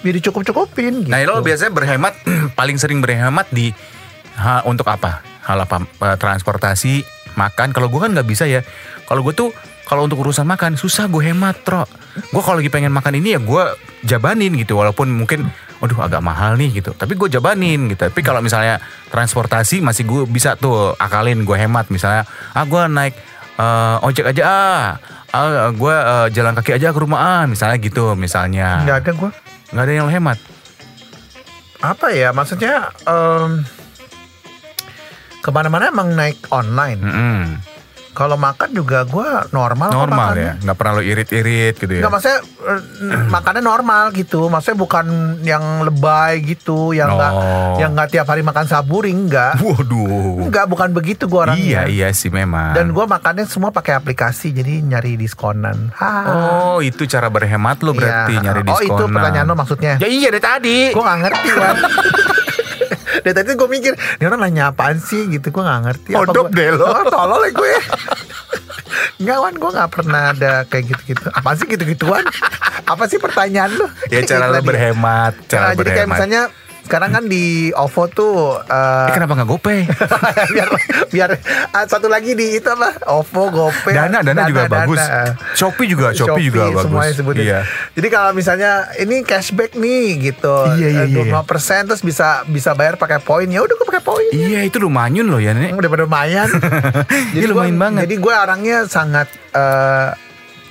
ya 0.00 0.12
dicukup-cukupin 0.12 1.04
gitu. 1.04 1.12
Nah 1.12 1.20
lo 1.24 1.40
biasanya 1.40 1.72
berhemat, 1.72 2.12
paling 2.58 2.76
sering 2.76 3.00
berhemat 3.00 3.48
di 3.48 3.72
ha, 4.36 4.64
untuk 4.64 4.88
apa? 4.88 5.20
Hal 5.44 5.60
apa? 5.60 5.80
Eh, 5.80 6.16
Transportasi, 6.16 7.17
makan. 7.38 7.70
Kalau 7.70 7.86
gue 7.86 8.00
kan 8.02 8.10
nggak 8.10 8.26
bisa 8.26 8.50
ya. 8.50 8.66
Kalau 9.06 9.22
gue 9.22 9.34
tuh 9.38 9.54
kalau 9.86 10.04
untuk 10.04 10.20
urusan 10.20 10.44
makan 10.44 10.74
susah 10.74 11.06
gue 11.06 11.22
hemat, 11.30 11.62
tro. 11.62 11.86
Gue 12.34 12.42
kalau 12.42 12.58
lagi 12.58 12.68
pengen 12.68 12.90
makan 12.90 13.22
ini 13.22 13.38
ya 13.38 13.40
gue 13.40 13.64
jabanin 14.02 14.58
gitu. 14.58 14.74
Walaupun 14.74 15.14
mungkin 15.14 15.46
Aduh 15.78 15.98
agak 16.02 16.18
mahal 16.18 16.58
nih 16.58 16.82
gitu. 16.82 16.90
Tapi 16.90 17.14
gue 17.14 17.30
jabanin 17.30 17.86
gitu. 17.86 18.10
Tapi 18.10 18.20
kalau 18.26 18.42
misalnya 18.42 18.82
transportasi 19.14 19.78
masih 19.78 20.02
gue 20.10 20.22
bisa 20.26 20.58
tuh 20.58 20.94
akalin 20.98 21.46
gue 21.46 21.54
hemat. 21.54 21.86
Misalnya 21.86 22.26
ah 22.54 22.66
gue 22.66 22.82
naik 22.90 23.14
eh, 23.58 24.06
ojek 24.06 24.26
aja 24.34 24.42
ah. 24.42 24.82
Ah, 25.28 25.70
gue 25.70 25.94
eh, 25.94 26.26
jalan 26.34 26.56
kaki 26.58 26.82
aja 26.82 26.90
ke 26.90 26.98
rumah 26.98 27.20
ah. 27.22 27.42
Misalnya 27.46 27.78
gitu 27.78 28.18
misalnya. 28.18 28.82
Nggak 28.82 28.98
ada 29.06 29.10
gue. 29.14 29.30
Nggak 29.70 29.84
ada 29.86 29.92
yang 29.94 30.06
lo 30.10 30.12
hemat. 30.12 30.38
Apa 31.78 32.10
ya 32.10 32.34
maksudnya 32.34 32.90
em, 33.06 33.62
ke 35.48 35.52
mana-mana 35.54 35.88
emang 35.88 36.12
naik 36.12 36.44
online. 36.50 37.00
Mm-mm. 37.00 37.42
Kalau 38.10 38.34
makan 38.34 38.74
juga 38.74 39.06
gue 39.06 39.22
normal. 39.48 39.94
Normal 39.94 40.30
ya. 40.34 40.52
Nggak 40.58 40.74
pernah 40.74 40.92
lo 40.92 41.02
irit-irit 41.02 41.78
gitu 41.78 41.86
ya. 41.88 42.02
Enggak 42.02 42.12
maksudnya 42.12 42.38
eh, 42.66 42.82
makannya 43.30 43.62
normal 43.62 44.10
gitu. 44.10 44.50
Maksudnya 44.50 44.74
bukan 44.76 45.06
yang 45.40 45.62
lebay 45.80 46.42
gitu, 46.42 46.90
yang 46.90 47.14
enggak 47.14 47.30
Oh. 47.30 47.78
yang 47.78 47.94
enggak 47.94 48.10
tiap 48.10 48.26
hari 48.26 48.42
makan 48.42 48.66
saburi 48.66 49.14
enggak. 49.14 49.62
Waduh. 49.62 50.42
Enggak, 50.42 50.66
bukan 50.66 50.90
begitu 50.90 51.24
gua 51.24 51.46
orangnya. 51.46 51.62
Iya 51.62 51.82
iya 51.86 52.08
sih 52.10 52.26
memang. 52.28 52.74
Dan 52.74 52.90
gua 52.90 53.06
makannya 53.06 53.46
semua 53.46 53.70
pakai 53.70 53.94
aplikasi 53.94 54.50
jadi 54.50 54.82
nyari 54.82 55.14
diskonan. 55.14 55.94
Ha. 55.94 56.10
Oh 56.26 56.78
itu 56.80 57.06
cara 57.06 57.30
berhemat 57.30 57.78
lo 57.80 57.94
berarti 57.94 58.34
Iya. 58.34 58.42
nyari 58.42 58.60
Oh 58.60 58.68
diskon. 58.74 58.98
itu 58.98 59.04
pertanyaan 59.08 59.46
lo 59.46 59.54
maksudnya. 59.54 59.94
Ya 59.96 60.10
iya 60.10 60.26
dari 60.28 60.42
tadi. 60.42 60.78
Gue 60.90 61.00
gak 61.00 61.18
ngerti 61.22 61.48
kan. 61.54 61.76
Dari 63.20 63.34
tadi 63.34 63.50
gue 63.52 63.68
mikir, 63.68 63.92
ini 63.92 64.24
orang 64.24 64.40
nanya 64.42 64.64
apaan 64.68 64.98
sih 64.98 65.26
gitu, 65.28 65.50
gue 65.50 65.60
gak 65.60 65.80
ngerti. 65.84 66.10
Apa 66.12 66.30
gua- 66.30 66.48
deh 66.48 66.68
lo. 66.70 66.86
Tolol 67.12 67.42
ya 67.42 67.52
gue. 67.52 67.72
Enggak 69.18 69.38
Wan, 69.38 69.54
gue 69.54 69.70
gak 69.72 69.90
pernah 69.90 70.22
ada 70.30 70.52
kayak 70.64 70.84
gitu-gitu. 70.88 71.26
Apaan 71.28 71.56
sih 71.56 71.66
gitu-gituan? 71.66 72.24
Apa 72.84 73.04
sih 73.04 73.18
pertanyaan 73.18 73.70
lu? 73.70 73.86
Ya 74.08 74.22
cara 74.22 74.48
Itu 74.48 74.54
lo 74.54 74.60
berhemat, 74.62 75.32
cara 75.46 75.62
Nah, 75.62 75.72
jadi 75.74 75.82
kayak 75.84 75.98
berhemat. 75.98 76.10
misalnya 76.14 76.42
sekarang 76.88 77.10
kan 77.12 77.24
di 77.24 77.44
OVO 77.70 78.02
tuh 78.08 78.34
eh, 78.58 79.06
Eh, 79.06 79.12
kenapa 79.12 79.36
nggak 79.36 79.46
GoPay? 79.46 79.80
biar 80.54 80.68
biar 81.08 81.28
ah, 81.70 81.84
satu 81.84 82.08
lagi 82.08 82.32
di 82.32 82.56
itu 82.56 82.64
apa 82.64 82.96
OVO 83.06 83.42
GoPay 83.50 83.92
Dana, 83.92 84.18
Dana 84.18 84.48
juga 84.48 84.64
bagus. 84.66 84.96
Shopee 85.52 85.84
juga, 85.86 86.10
Shopee 86.10 86.48
juga 86.48 86.72
bagus. 86.72 86.82
semuanya 86.82 87.12
sebutin. 87.12 87.44
Iya. 87.44 87.60
Jadi 87.92 88.08
kalau 88.08 88.30
misalnya 88.32 88.70
ini 88.96 89.20
cashback 89.20 89.76
nih 89.76 90.04
gitu, 90.24 90.56
Iya, 90.74 90.88
iya, 90.88 91.02
eh, 91.04 91.28
iya. 91.28 91.36
25% 91.44 91.44
terus 91.86 92.00
bisa 92.00 92.40
bisa 92.48 92.72
bayar 92.72 92.96
pakai 92.96 93.20
poin 93.20 93.44
ya 93.44 93.60
udah 93.60 93.74
gue 93.74 93.86
pakai 93.86 94.00
poin. 94.00 94.30
Iya 94.30 94.64
itu 94.64 94.78
lumayan 94.78 95.26
loh 95.26 95.36
ya 95.36 95.52
nek. 95.52 95.76
Udah 95.76 95.88
pada 95.88 96.02
lumayan. 96.02 96.48
Iya, 97.36 97.46
lumayan 97.46 97.74
gua- 97.74 97.82
banget. 97.84 98.00
Jadi 98.08 98.14
gue 98.16 98.34
orangnya 98.34 98.76
sangat 98.86 99.28
eh, 99.52 100.08
real. 100.08 100.27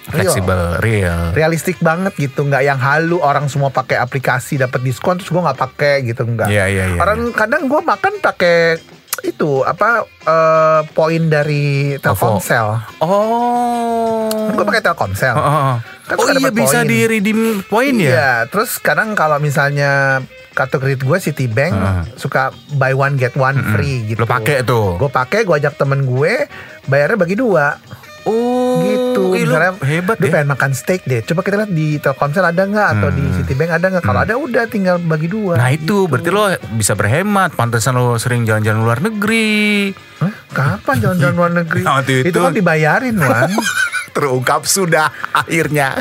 Fleksibel, 0.07 0.79
real. 0.79 1.31
realistik 1.31 1.77
banget 1.79 2.15
gitu 2.15 2.43
nggak 2.43 2.63
yang 2.63 2.79
halu 2.79 3.19
orang 3.19 3.47
semua 3.47 3.67
pakai 3.67 3.99
aplikasi 3.99 4.55
dapat 4.55 4.79
diskon 4.79 5.19
terus 5.19 5.27
gue 5.27 5.37
nggak 5.37 5.59
pakai 5.59 6.03
gitu 6.03 6.23
nggak 6.23 6.47
Iya, 6.47 6.65
iya, 6.67 6.83
iya, 6.91 6.99
orang 6.99 7.31
kadang 7.31 7.67
gue 7.67 7.81
makan 7.81 8.13
pakai 8.19 8.79
itu 9.19 9.65
apa 9.65 10.05
eh, 10.05 10.81
poin 10.93 11.23
dari 11.25 11.97
Telkomsel 11.97 13.01
Oh. 13.01 14.29
gue 14.53 14.63
pakai 14.63 14.79
Telkomsel 14.79 15.33
Oh, 15.33 15.41
oh, 15.41 15.55
oh. 15.73 15.77
Kan 16.07 16.15
Oh 16.17 16.27
iya 16.31 16.49
bisa 16.49 16.87
di 16.87 17.03
redeem 17.03 17.59
poin 17.65 17.91
ya? 17.91 18.07
Iya, 18.07 18.31
terus 18.47 18.79
kadang 18.79 19.11
kalau 19.11 19.43
misalnya 19.43 20.23
kartu 20.55 20.79
kredit 20.79 21.03
gue 21.03 21.17
Citibank 21.19 21.75
Heeh. 21.75 22.03
suka 22.15 22.49
buy 22.73 22.95
one 22.95 23.13
get 23.13 23.35
one 23.35 23.59
free 23.75 24.07
gitu. 24.07 24.23
Lo 24.23 24.25
pakai 24.25 24.63
tuh. 24.63 24.95
Gue 24.95 25.11
pakai, 25.11 25.43
gue 25.43 25.53
ajak 25.53 25.77
temen 25.77 26.01
gue, 26.01 26.49
bayarnya 26.87 27.17
bagi 27.19 27.35
dua. 27.35 27.77
Oh. 28.23 28.56
Gitu. 28.79 29.23
ih, 29.29 29.43
lo 29.43 29.53
Misalnya, 29.53 29.71
hebat 29.81 30.15
lu 30.15 30.25
ya. 30.25 30.31
pengen 30.33 30.49
makan 30.49 30.71
steak 30.71 31.01
deh. 31.03 31.21
Coba 31.21 31.41
kita 31.41 31.55
lihat 31.57 31.71
di 31.71 31.87
Telkomsel 31.97 32.43
ada 32.43 32.63
nggak 32.63 32.87
atau 32.93 33.09
di 33.09 33.21
Hmm. 33.21 33.35
Citibank 33.35 33.71
ada 33.71 33.85
nggak? 33.89 34.03
Kalau 34.03 34.19
ada 34.19 34.33
udah 34.35 34.63
tinggal 34.65 34.95
bagi 34.97 35.27
dua. 35.27 35.55
Nah 35.55 35.69
itu 35.69 35.83
Gitu. 35.83 35.95
berarti 36.05 36.29
lo 36.29 36.43
bisa 36.73 36.93
berhemat. 36.93 37.53
Pantesan 37.53 37.93
lo 37.93 38.15
sering 38.15 38.43
jalan-jalan 38.43 38.79
luar 38.79 38.99
negeri. 38.99 39.91
Hah? 40.17 40.33
Kapan 40.49 40.95
jalan-jalan 40.97 41.35
luar 41.35 41.51
negeri? 41.55 41.81
Waktu 41.87 42.13
itu. 42.25 42.37
kan 42.37 42.51
dibayarin, 42.51 43.15
Wan. 43.15 43.49
Terungkap 44.15 44.63
sudah 44.63 45.07
akhirnya. 45.31 45.97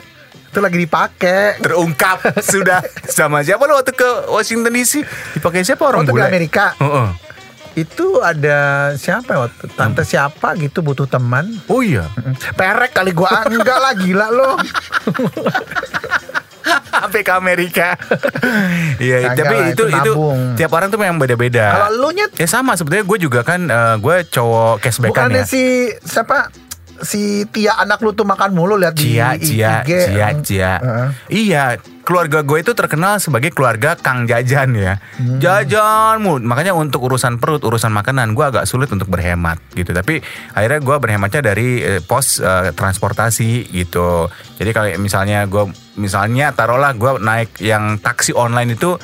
itu 0.47 0.59
lagi 0.59 0.81
dipakai. 0.81 1.61
Terungkap 1.61 2.41
sudah. 2.41 2.81
Sama 3.13 3.41
siapa 3.41 3.61
lo 3.63 3.77
waktu 3.77 3.93
ke 3.93 4.09
Washington 4.27 4.73
DC? 4.73 5.05
Dipakai 5.35 5.61
siapa 5.61 5.85
orang 5.85 6.01
Waktu 6.03 6.11
ke 6.11 6.17
bule? 6.17 6.25
Amerika. 6.27 6.65
Heeh. 6.75 7.09
Itu 7.77 8.25
ada 8.25 8.57
siapa 8.97 9.37
ya 9.37 9.39
waktu 9.45 9.69
tante 9.71 10.01
siapa 10.01 10.57
gitu 10.57 10.81
butuh 10.81 11.05
teman. 11.05 11.45
Oh 11.69 11.85
iya. 11.85 12.09
Perek 12.57 12.97
kali 12.97 13.13
gua 13.13 13.29
Ah, 13.29 13.45
enggak 13.45 13.77
lah 13.77 13.93
gila 13.93 14.27
lo. 14.33 14.57
Sampai 16.97 17.21
ke 17.21 17.33
Amerika. 17.33 17.95
Iya, 18.97 19.37
tapi 19.37 19.53
lah, 19.53 19.69
itu 19.69 19.85
itu 19.85 20.13
tiap 20.57 20.73
orang 20.73 20.89
tuh 20.89 20.97
memang 20.97 21.21
beda-beda. 21.21 21.69
Kalau 21.69 21.89
lu 22.01 22.09
nyet 22.11 22.33
Ya 22.33 22.49
sama 22.49 22.73
sebetulnya 22.73 23.05
gue 23.05 23.19
juga 23.21 23.45
kan 23.45 23.69
eh, 23.69 23.95
gue 24.01 24.17
cowok 24.25 24.81
cashbackan 24.81 25.13
bukannya 25.13 25.45
ya. 25.45 25.47
si 25.47 25.63
siapa 26.01 26.49
si 27.03 27.45
Tia 27.49 27.77
anak 27.77 28.01
lu 28.01 28.13
tuh 28.13 28.23
makan 28.23 28.53
mulu 28.53 28.77
lihat 28.77 28.95
di 28.95 29.17
Cia, 29.17 29.37
Cia, 29.37 29.83
IG. 29.83 29.91
Cia, 30.09 30.29
Cia. 30.41 30.73
Heeh. 30.79 31.09
Iya, 31.29 31.65
keluarga 32.03 32.41
gue 32.41 32.63
itu 32.63 32.73
terkenal 32.73 33.19
sebagai 33.19 33.51
keluarga 33.51 33.95
Kang 33.95 34.25
Jajan 34.25 34.73
ya. 34.73 34.97
Hmm. 35.19 35.37
Jajan 35.37 36.23
mulu. 36.23 36.41
Makanya 36.41 36.73
untuk 36.73 37.05
urusan 37.05 37.37
perut, 37.37 37.61
urusan 37.61 37.91
makanan 37.91 38.33
gue 38.33 38.45
agak 38.45 38.65
sulit 38.65 38.89
untuk 38.89 39.07
berhemat 39.07 39.59
gitu. 39.73 39.91
Tapi 39.91 40.23
akhirnya 40.53 40.81
gue 40.81 40.97
berhematnya 40.97 41.41
dari 41.43 41.69
eh, 41.79 42.01
pos 42.01 42.39
eh, 42.39 42.73
transportasi 42.73 43.69
gitu. 43.71 44.31
Jadi 44.57 44.71
kalau 44.71 44.89
misalnya 44.97 45.45
gue 45.45 45.69
misalnya 45.97 46.53
taruhlah 46.53 46.93
gue 46.93 47.19
naik 47.19 47.59
yang 47.59 47.99
taksi 47.99 48.33
online 48.33 48.75
itu 48.75 48.97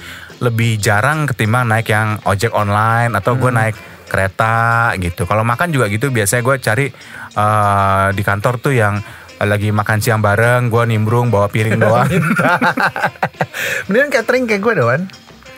lebih 0.43 0.75
jarang 0.77 1.25
ketimbang 1.25 1.71
naik 1.71 1.87
yang 1.87 2.19
ojek 2.25 2.51
online 2.51 3.15
atau 3.15 3.39
gue 3.39 3.47
Hmm. 3.47 3.61
naik 3.63 3.77
kereta 4.13 4.55
gitu. 4.97 5.25
Kalau 5.25 5.41
makan 5.43 5.69
juga 5.69 5.89
gitu 5.89 6.09
biasanya 6.09 6.43
gue 6.43 6.57
cari 6.59 6.87
eh, 7.33 8.07
di 8.11 8.23
kantor 8.23 8.55
tuh 8.59 8.73
yang 8.73 9.01
lagi 9.39 9.69
makan 9.69 9.99
siang 9.99 10.21
bareng, 10.21 10.69
gue 10.69 10.85
nimbrung 10.87 11.27
bawa 11.27 11.49
piring 11.49 11.75
doang, 11.77 12.07
Mendingan 13.87 14.11
catering 14.13 14.45
kayak 14.45 14.63
gue 14.63 14.75
doan. 14.77 15.03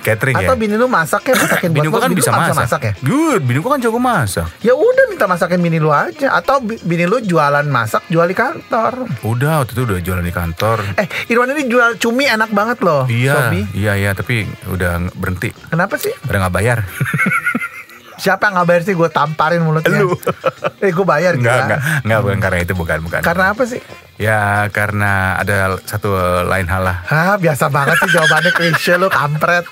catering 0.00 0.36
ya. 0.36 0.44
Atau 0.46 0.56
bini 0.56 0.72
lu 0.74 0.84
masak 0.84 1.20
ya 1.22 1.34
masakin 1.34 1.68
buat 1.70 1.76
Bini 1.76 1.86
lu. 1.86 1.90
gue 1.90 1.96
kan 1.98 2.08
Bini 2.08 2.18
bisa 2.18 2.30
nggak 2.30 2.52
masak. 2.54 2.80
ya. 2.82 2.92
Good, 2.98 3.40
bini 3.42 3.58
gue 3.58 3.70
kan 3.70 3.80
jago 3.80 3.96
masak. 3.98 4.48
Ya 4.60 4.72
udah 4.72 5.04
minta 5.06 5.24
masakin 5.24 5.56
bini 5.58 5.76
lu 5.76 5.88
aja 5.88 6.28
atau 6.34 6.60
bi- 6.60 6.76
bini 6.78 7.04
lu 7.04 7.20
jualan 7.20 7.64
masak 7.66 8.04
jual 8.06 8.24
di 8.24 8.32
kantor. 8.32 9.08
Udah 9.22 9.60
waktu 9.60 9.72
itu 9.72 9.82
udah 9.82 9.98
jualan 9.98 10.20
di 10.22 10.28
kantor. 10.30 10.78
Eh, 10.94 11.08
Irwan 11.26 11.52
ini 11.52 11.64
jual 11.66 11.96
cumi 11.96 12.24
enak 12.26 12.48
banget 12.50 12.80
loh. 12.80 13.04
Iya, 13.06 13.48
Sobi. 13.48 13.60
iya, 13.74 13.92
iya, 13.94 14.10
tapi 14.12 14.44
udah 14.66 14.96
berhenti, 15.10 15.52
Kenapa 15.66 15.96
sih? 15.96 16.12
udah 16.22 16.38
nggak 16.38 16.54
bayar. 16.54 16.78
Siapa 18.16 18.46
yang 18.46 18.52
nggak 18.56 18.68
bayar 18.68 18.82
sih 18.82 18.94
gue 18.94 19.08
tamparin 19.08 19.62
mulutnya. 19.62 19.98
Lu. 20.00 20.14
eh 20.80 20.90
gue 20.90 21.06
bayar 21.06 21.34
Enggak, 21.34 21.56
enggak, 21.66 21.80
enggak, 22.02 22.20
bukan 22.22 22.38
karena 22.38 22.58
itu, 22.62 22.72
bukan, 22.72 22.98
bukan. 23.02 23.20
Karena 23.20 23.44
apa 23.50 23.62
sih? 23.64 23.80
Ya 24.14 24.70
karena 24.70 25.42
ada 25.42 25.74
satu 25.82 26.14
lain 26.46 26.70
hal 26.70 26.86
lah. 26.86 27.02
Hah, 27.02 27.34
biasa 27.34 27.66
banget 27.66 27.98
sih 27.98 28.14
jawabannya 28.14 28.54
klise 28.54 28.94
lu 28.94 29.10
kampret. 29.10 29.66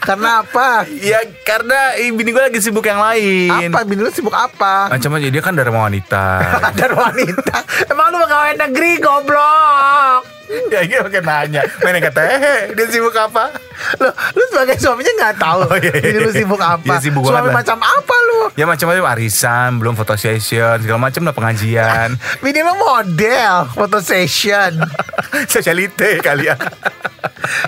Karena 0.00 0.40
apa? 0.40 0.84
Ya 1.00 1.20
karena 1.44 1.96
eh, 1.96 2.08
bini 2.08 2.32
gue 2.32 2.40
lagi 2.40 2.60
sibuk 2.60 2.84
yang 2.84 3.00
lain. 3.00 3.72
Apa 3.72 3.84
bini 3.84 4.00
lu 4.00 4.12
sibuk 4.12 4.32
apa? 4.32 4.88
Macam 4.88 5.16
aja 5.16 5.28
dia 5.28 5.42
kan 5.44 5.52
dharma 5.52 5.84
wanita. 5.84 6.24
Ada 6.72 6.86
wanita. 6.92 7.56
Emang 7.88 8.08
lu 8.08 8.20
pegawai 8.20 8.52
negeri 8.68 8.92
goblok. 9.00 9.63
Ya 10.74 10.80
gitu 10.84 11.00
pakai 11.06 11.22
nanya. 11.22 11.62
Mana 11.80 11.98
kata 12.02 12.20
eh 12.26 12.60
dia 12.74 12.84
sibuk 12.90 13.14
apa? 13.14 13.54
Lu, 14.02 14.08
lu 14.10 14.42
sebagai 14.50 14.76
suaminya 14.78 15.12
nggak 15.18 15.34
tahu 15.38 15.60
Oh, 15.64 15.78
iya, 15.80 15.94
iya. 15.96 16.18
lu 16.20 16.30
sibuk 16.30 16.60
apa? 16.60 16.84
Iya, 16.84 16.98
sibuk 17.00 17.22
Suami 17.26 17.48
lah. 17.50 17.54
macam 17.62 17.78
apa 17.80 18.14
lu? 18.28 18.40
Ya 18.58 18.64
macam-macam 18.66 19.04
arisan, 19.16 19.80
belum 19.80 19.94
foto 19.96 20.14
session, 20.18 20.76
segala 20.82 21.00
macam 21.00 21.22
lah 21.24 21.34
pengajian. 21.34 22.14
Lu 22.44 22.50
model, 22.76 23.54
foto 23.72 23.98
session. 24.02 24.78
Sosialite 25.52 26.20
kali 26.20 26.50
ya. 26.50 26.56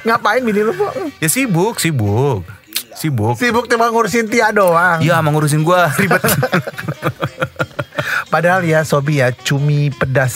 Ngapain 0.04 0.44
bini 0.44 0.62
lu? 0.62 0.72
Po? 0.76 0.88
Ya 1.18 1.28
sibuk, 1.30 1.78
sibuk. 1.80 2.44
Sibuk. 2.96 3.36
Sibuk 3.36 3.68
cuma 3.68 3.92
ngurusin 3.92 4.24
Tia 4.28 4.48
doang. 4.56 5.04
Iya, 5.04 5.20
mau 5.20 5.32
ngurusin 5.36 5.60
gua 5.60 5.92
ribet. 6.00 6.22
Padahal 8.26 8.62
ya 8.62 8.82
Sobi 8.82 9.18
ya 9.18 9.30
cumi 9.30 9.88
pedas. 9.88 10.34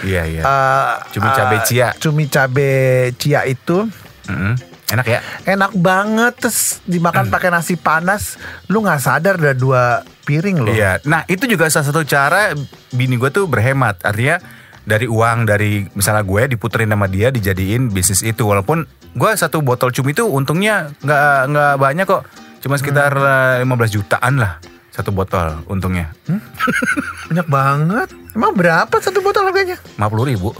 Iya, 0.00 0.22
iya. 0.24 0.42
eh, 0.42 0.92
Cumi 1.10 1.28
cabe 1.28 1.56
eh, 1.56 1.62
cia. 1.62 1.88
Cumi 1.94 2.24
cabe 2.26 2.70
cia 3.14 3.42
itu 3.44 3.84
Mm-mm. 4.24 4.54
Enak 4.88 5.04
ya? 5.04 5.20
enak 5.44 5.72
banget 5.74 6.32
terus 6.38 6.80
dimakan 6.82 7.28
Hmm. 7.28 7.32
pakai 7.32 7.48
nasi 7.48 7.74
panas. 7.74 8.40
Lu 8.66 8.80
nggak 8.80 8.98
sadar 8.98 9.36
udah 9.36 9.52
dua 9.52 9.82
piring 10.22 10.62
loh. 10.62 10.72
Iya. 10.72 11.04
Nah, 11.04 11.24
itu 11.24 11.44
juga 11.44 11.68
salah 11.68 11.84
satu 11.86 12.00
cara 12.02 12.56
bini 12.88 13.14
gua 13.14 13.28
tuh 13.28 13.44
berhemat. 13.44 14.00
Artinya 14.00 14.40
dari 14.82 15.04
uang 15.04 15.44
dari 15.44 15.84
misalnya 15.92 16.22
gue 16.22 16.42
diputerin 16.48 16.88
sama 16.88 17.04
dia 17.04 17.28
dijadiin 17.28 17.92
bisnis 17.92 18.24
itu 18.24 18.40
walaupun 18.42 18.88
gua 19.12 19.36
satu 19.36 19.60
botol 19.60 19.92
cumi 19.92 20.12
itu 20.12 20.24
untungnya 20.24 20.88
nggak 20.98 21.24
nggak 21.46 21.72
banyak 21.76 22.06
kok 22.06 22.24
cuma 22.58 22.74
sekitar 22.74 23.12
Hmm. 23.12 23.60
eh, 23.60 23.68
15 23.68 23.92
jutaan 23.92 24.40
lah 24.40 24.56
satu 24.98 25.14
botol 25.14 25.62
untungnya 25.64 26.10
Banyak 27.28 27.46
banget. 27.46 28.08
Emang 28.32 28.52
berapa 28.52 28.90
satu 28.98 29.20
botol 29.20 29.46
harganya? 29.46 29.78
50 29.94 30.30
ribu 30.30 30.50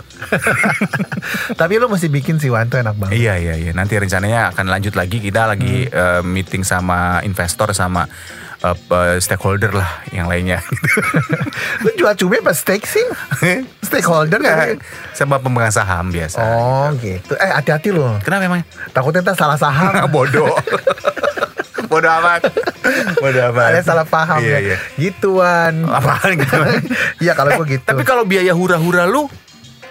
Tapi 1.60 1.72
lu 1.76 1.88
mesti 1.88 2.06
bikin 2.06 2.38
sih 2.38 2.48
Wan 2.48 2.68
tuh 2.68 2.78
enak 2.78 2.94
banget. 2.94 3.18
Iya 3.18 3.34
iya 3.36 3.54
iya. 3.56 3.70
Nanti 3.72 3.96
rencananya 3.96 4.52
akan 4.52 4.66
lanjut 4.68 4.94
lagi. 4.94 5.18
Kita 5.18 5.44
lagi 5.44 5.84
Hmm. 5.84 5.92
eh, 5.92 6.22
meeting 6.22 6.62
sama 6.62 7.18
investor 7.22 7.70
sama 7.72 8.06
pe- 8.60 9.18
stakeholder 9.18 9.70
lah 9.70 9.86
yang 10.08 10.26
lainnya. 10.26 10.58
Lu 11.82 11.90
jual 11.94 12.12
cumi 12.12 12.38
apa 12.38 12.50
steak 12.50 12.82
sih? 12.82 13.04
Stakeholder 13.86 14.38
kan? 14.38 14.76
sama 15.12 15.38
pemegang 15.38 15.70
saham 15.70 16.08
biasa. 16.08 16.38
Oh 16.38 16.90
gitu. 16.96 17.34
Eh 17.34 17.48
hati-hati 17.48 17.88
lu. 17.88 18.04
Kenapa 18.20 18.44
emang? 18.44 18.62
Takutnya 18.90 19.22
ntar 19.22 19.36
salah 19.36 19.56
saham. 19.56 19.94
Bodoh. 20.14 20.52
Bodoh 21.86 22.10
amat. 22.18 22.50
Bodoh 23.16 23.42
amat. 23.48 23.70
Ada 23.72 23.82
salah 23.82 24.04
paham 24.04 24.38
Iya 24.38 24.50
ya. 24.52 24.58
iya. 24.60 24.76
Gituan. 24.98 25.86
Apaan 25.86 26.36
gitu? 26.36 26.56
Iya 27.18 27.32
kalau 27.32 27.50
Eh, 27.50 27.56
gue 27.56 27.66
gitu. 27.72 27.84
Tapi 27.86 28.02
kalau 28.02 28.22
biaya 28.22 28.52
hura-hura 28.52 29.06
lu, 29.06 29.24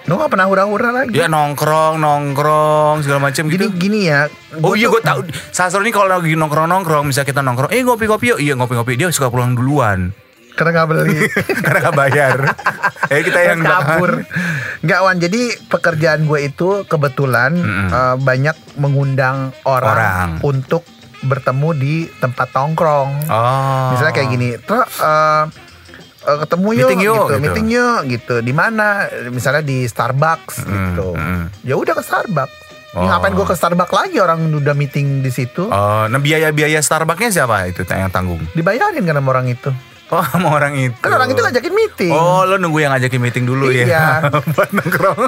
Lu 0.07 0.15
gak 0.15 0.31
pernah 0.31 0.47
hura-hura 0.47 0.89
lagi. 0.89 1.11
ya 1.11 1.27
nongkrong, 1.27 1.99
nongkrong 1.99 3.03
segala 3.03 3.27
macam 3.27 3.43
Gini 3.45 3.67
gitu. 3.67 3.75
gini 3.75 3.99
ya. 4.07 4.31
Oh 4.57 4.71
iya 4.71 4.87
gue 4.87 5.03
tahu. 5.03 5.19
Sasro 5.51 5.83
ini 5.83 5.91
kalau 5.91 6.07
lagi 6.09 6.31
nongkrong-nongkrong, 6.33 7.03
misalnya 7.05 7.27
kita 7.27 7.41
nongkrong, 7.41 7.69
eh 7.69 7.83
ngopi-ngopi 7.83 8.25
yuk, 8.31 8.39
iya 8.39 8.55
ngopi-ngopi. 8.55 8.95
Dia 8.95 9.11
suka 9.11 9.27
pulang 9.27 9.51
duluan. 9.51 10.15
Karena 10.55 10.81
gak 10.81 10.87
beli. 10.89 11.27
Karena 11.67 11.79
gak 11.83 11.97
bayar. 11.97 12.37
eh 13.13 13.21
kita 13.21 13.39
yang 13.45 13.59
kabur. 13.59 14.23
Enggak 14.79 14.99
Wan, 15.01 15.17
jadi 15.19 15.41
pekerjaan 15.67 16.23
gue 16.23 16.39
itu 16.41 16.87
kebetulan 16.87 17.51
Mm-mm. 17.53 17.89
eh, 17.89 18.15
banyak 18.17 18.55
mengundang 18.75 19.51
orang, 19.63 19.91
Orang. 19.91 20.29
untuk 20.41 20.87
bertemu 21.19 21.69
di 21.73 21.95
tempat 22.15 22.47
nongkrong. 22.53 23.27
Oh. 23.27 23.87
Misalnya 23.91 24.13
kayak 24.13 24.29
gini, 24.31 24.49
"Tra, 24.57 24.81
eh, 24.81 25.43
eh, 26.27 26.37
ketemu 26.37 26.67
yuk, 26.67 26.79
Meeting 26.83 26.99
yuk, 26.99 27.15
gitu. 27.15 27.23
gitu. 27.25 27.41
meeting 27.41 27.67
yuk, 27.69 27.99
gitu. 28.09 28.35
Di 28.39 28.51
mana? 28.51 28.85
Misalnya 29.27 29.63
di 29.63 29.83
Starbucks, 29.83 30.61
Mm, 30.61 30.69
gitu. 30.69 31.07
mm. 31.13 31.43
Ya 31.63 31.75
udah 31.75 31.93
ke 31.95 32.03
Starbucks. 32.03 32.57
Oh. 32.93 33.03
Ngapain 33.03 33.31
gue 33.31 33.45
ke 33.45 33.53
Starbucks 33.53 33.93
lagi 33.93 34.17
orang 34.17 34.39
udah 34.49 34.73
meeting 34.73 35.21
di 35.21 35.29
situ? 35.29 35.67
Oh, 35.67 36.03
nah 36.05 36.17
biaya-biaya 36.17 36.79
Starbucksnya 36.79 37.29
siapa 37.33 37.67
itu 37.67 37.83
yang 37.85 38.09
tanggung? 38.09 38.41
Dibayarin 38.51 39.03
kan 39.03 39.15
sama 39.15 39.29
orang 39.31 39.47
itu. 39.47 39.69
Oh, 40.07 40.23
sama 40.23 40.55
orang 40.55 40.73
itu. 40.79 40.95
Kan 40.97 41.11
orang 41.11 41.29
itu 41.29 41.41
ngajakin 41.43 41.73
meeting. 41.75 42.15
Oh, 42.15 42.47
lo 42.47 42.55
nunggu 42.55 42.79
yang 42.79 42.95
ngajakin 42.95 43.19
meeting 43.19 43.43
dulu 43.43 43.67
Iya. 43.67 43.85
ya. 43.85 44.05
Buat 44.55 44.71
nongkrong. 44.71 45.19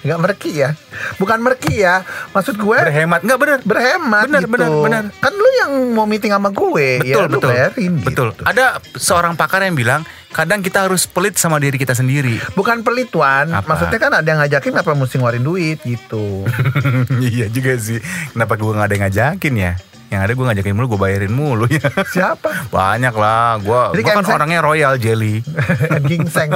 Nggak 0.00 0.18
merki 0.18 0.50
ya. 0.56 0.70
Bukan 1.16 1.38
merki 1.38 1.74
ya. 1.78 2.02
Maksud 2.30 2.54
gue 2.54 2.78
Berhemat 2.80 3.20
enggak 3.22 3.38
bener? 3.38 3.58
berhemat 3.62 4.24
Bener, 4.26 4.42
gitu. 4.42 4.52
bener, 4.52 4.70
bener. 4.80 5.02
Kan 5.16 5.32
lu 5.32 5.48
yang 5.56 5.72
mau 5.92 6.04
meeting 6.04 6.30
sama 6.30 6.48
gue, 6.48 7.00
Betul, 7.00 7.24
ya 7.24 7.28
betul. 7.28 7.48
bayarin 7.48 7.92
Betul. 8.00 8.28
gitu. 8.32 8.42
Ada 8.42 8.64
seorang 8.94 9.34
pakar 9.34 9.62
yang 9.62 9.74
bilang, 9.74 10.02
kadang 10.30 10.60
kita 10.60 10.84
harus 10.84 11.04
pelit 11.04 11.34
sama 11.34 11.58
diri 11.58 11.74
kita 11.74 11.92
sendiri. 11.92 12.38
Bukan 12.52 12.80
pelituan, 12.80 13.50
Apa? 13.50 13.66
maksudnya 13.66 13.98
kan 13.98 14.12
ada 14.12 14.24
yang 14.24 14.38
ngajakin 14.38 14.72
apa 14.74 14.90
mesti 14.92 15.16
ngeluarin 15.16 15.42
duit 15.42 15.78
gitu. 15.82 16.46
iya 17.32 17.46
juga 17.46 17.74
sih. 17.76 17.98
Kenapa 18.30 18.54
gue 18.54 18.70
nggak 18.70 18.86
ada 18.86 18.94
yang 18.94 19.04
ngajakin 19.06 19.54
ya? 19.56 19.72
Yang 20.10 20.20
ada 20.26 20.32
gue 20.34 20.44
ngajakin 20.50 20.74
mulu, 20.74 20.86
gue 20.90 21.00
bayarin 21.00 21.32
mulu 21.32 21.64
ya. 21.70 21.86
Siapa? 22.14 22.66
Banyak 22.74 23.14
lah, 23.14 23.62
gue 23.62 23.82
Jadi 23.94 24.02
gua 24.02 24.10
kayak 24.10 24.26
kan 24.26 24.36
orangnya 24.42 24.60
royal 24.60 24.92
jelly. 24.98 25.38
Gingseng. 26.10 26.50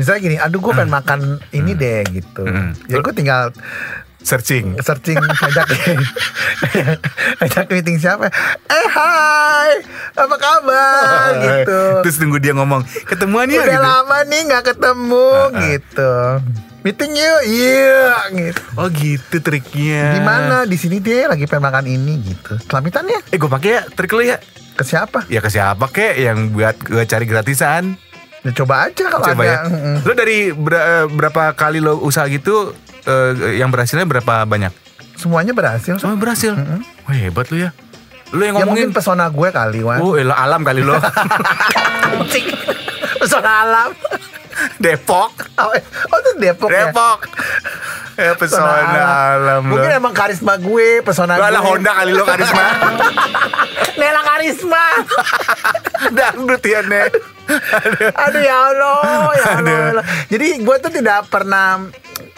Misalnya 0.00 0.20
gini, 0.24 0.36
aduh 0.40 0.58
gue 0.58 0.72
pengen 0.72 0.88
makan 0.88 1.20
ini 1.52 1.76
deh 1.76 2.00
gitu. 2.08 2.48
Hmm. 2.48 2.72
Ya 2.88 3.04
gue 3.04 3.12
tinggal 3.12 3.52
Searching. 4.24 4.80
searching 4.80 5.20
ngajak 5.44 5.68
ngajak 7.44 7.66
meeting 7.68 8.00
siapa 8.00 8.32
eh 8.72 8.86
hai 8.88 9.84
apa 10.16 10.36
kabar 10.40 11.28
gitu 11.44 11.82
Terus 12.00 12.16
tunggu 12.16 12.40
dia 12.40 12.56
ngomong, 12.56 12.88
ketemuan 13.04 13.52
ya 13.52 13.60
udah 13.60 13.68
gitu. 13.68 13.84
lama 13.84 14.18
nih 14.24 14.40
nggak 14.48 14.64
ketemu 14.64 15.28
gitu 15.68 16.12
meeting 16.84 17.12
yuk 17.14 17.40
iya 17.44 18.04
gitu 18.30 18.60
Oh 18.76 18.88
gitu 18.88 19.36
triknya. 19.38 20.12
di 20.12 20.20
mana 20.20 20.56
di 20.62 20.76
sini 20.76 20.98
deh 20.98 21.24
lagi 21.24 21.44
pengen 21.44 21.64
makan 21.64 21.84
ini 21.86 22.20
gitu 22.22 22.60
selamitannya 22.62 23.24
Eh 23.26 23.36
gue 23.36 23.48
pakai 23.48 23.70
ya 23.70 23.82
trik 23.88 24.12
lu 24.12 24.22
ya. 24.22 24.36
ke 24.70 24.82
siapa 24.82 25.24
Ya 25.26 25.38
ke 25.38 25.48
siapa 25.48 25.88
kek 25.88 26.14
yang 26.14 26.50
buat 26.50 26.76
gue 26.78 27.02
cari 27.02 27.24
gratisan? 27.24 27.96
ya 28.40 28.52
coba 28.52 28.84
aja 28.84 29.08
kalau 29.08 29.24
Coba 29.24 29.40
ada 29.40 29.48
ya. 29.48 29.58
Lo 29.98 30.12
dari 30.12 30.52
ber- 30.52 31.08
berapa 31.08 31.54
kali 31.54 31.80
lo 31.80 31.96
usaha 31.98 32.28
gitu 32.28 32.76
eh, 33.02 33.32
yang 33.56 33.68
berhasilnya 33.68 34.04
berapa 34.04 34.44
banyak? 34.44 34.68
semuanya 35.14 35.50
berhasil 35.50 35.96
Oh 35.98 36.12
berhasil. 36.14 36.52
Mm-mm. 36.52 36.84
Wah 37.02 37.14
hebat 37.14 37.48
lu 37.48 37.56
ya. 37.58 37.72
Lu 38.28 38.42
yang 38.42 38.52
ya 38.52 38.60
ngomongin. 38.60 38.90
mungkin 38.90 38.92
pesona 38.92 39.24
gue 39.26 39.48
kali 39.48 39.80
wan 39.80 39.96
Oh 39.98 40.14
elah 40.14 40.36
alam 40.36 40.60
kali 40.60 40.82
lo. 40.82 41.00
Pesona 43.16 43.50
alam 43.62 43.90
Depok. 44.82 45.32
oh, 45.60 45.70
oh, 46.10 46.18
itu 46.18 46.30
Depok, 46.42 46.70
ya 46.70 46.90
Depok. 46.90 47.18
Ya 48.14 48.32
pesona 48.38 48.72
alam. 49.34 49.62
Mungkin 49.66 49.90
emang 49.90 50.14
karisma 50.14 50.54
gue, 50.58 51.02
pesona 51.02 51.34
gue. 51.34 51.46
ala 51.46 51.58
Honda 51.58 51.92
kali 51.98 52.14
lo 52.14 52.22
karisma. 52.22 52.64
Nela 54.00 54.22
karisma. 54.22 54.84
Dangdut 56.16 56.62
ya 56.62 56.80
Nek. 56.86 57.10
Aduh 58.14 58.42
ya 58.42 58.56
Allah, 58.70 58.98
ya 59.34 59.44
Allah. 59.44 59.54
Aduh. 59.58 59.70
ya 59.70 59.84
Allah. 59.98 60.04
Jadi 60.30 60.46
gue 60.62 60.76
tuh 60.78 60.92
tidak 60.94 61.26
pernah 61.26 61.90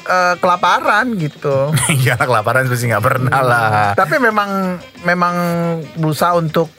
eh, 0.09 0.35
kelaparan 0.41 1.07
gitu. 1.21 1.73
Iya 2.05 2.17
kelaparan 2.17 2.69
pasti 2.73 2.89
nggak 2.89 3.05
pernah 3.05 3.41
lah. 3.45 3.69
Tapi 3.93 4.17
memang 4.17 4.81
memang 5.05 5.35
berusaha 6.01 6.33
untuk 6.41 6.73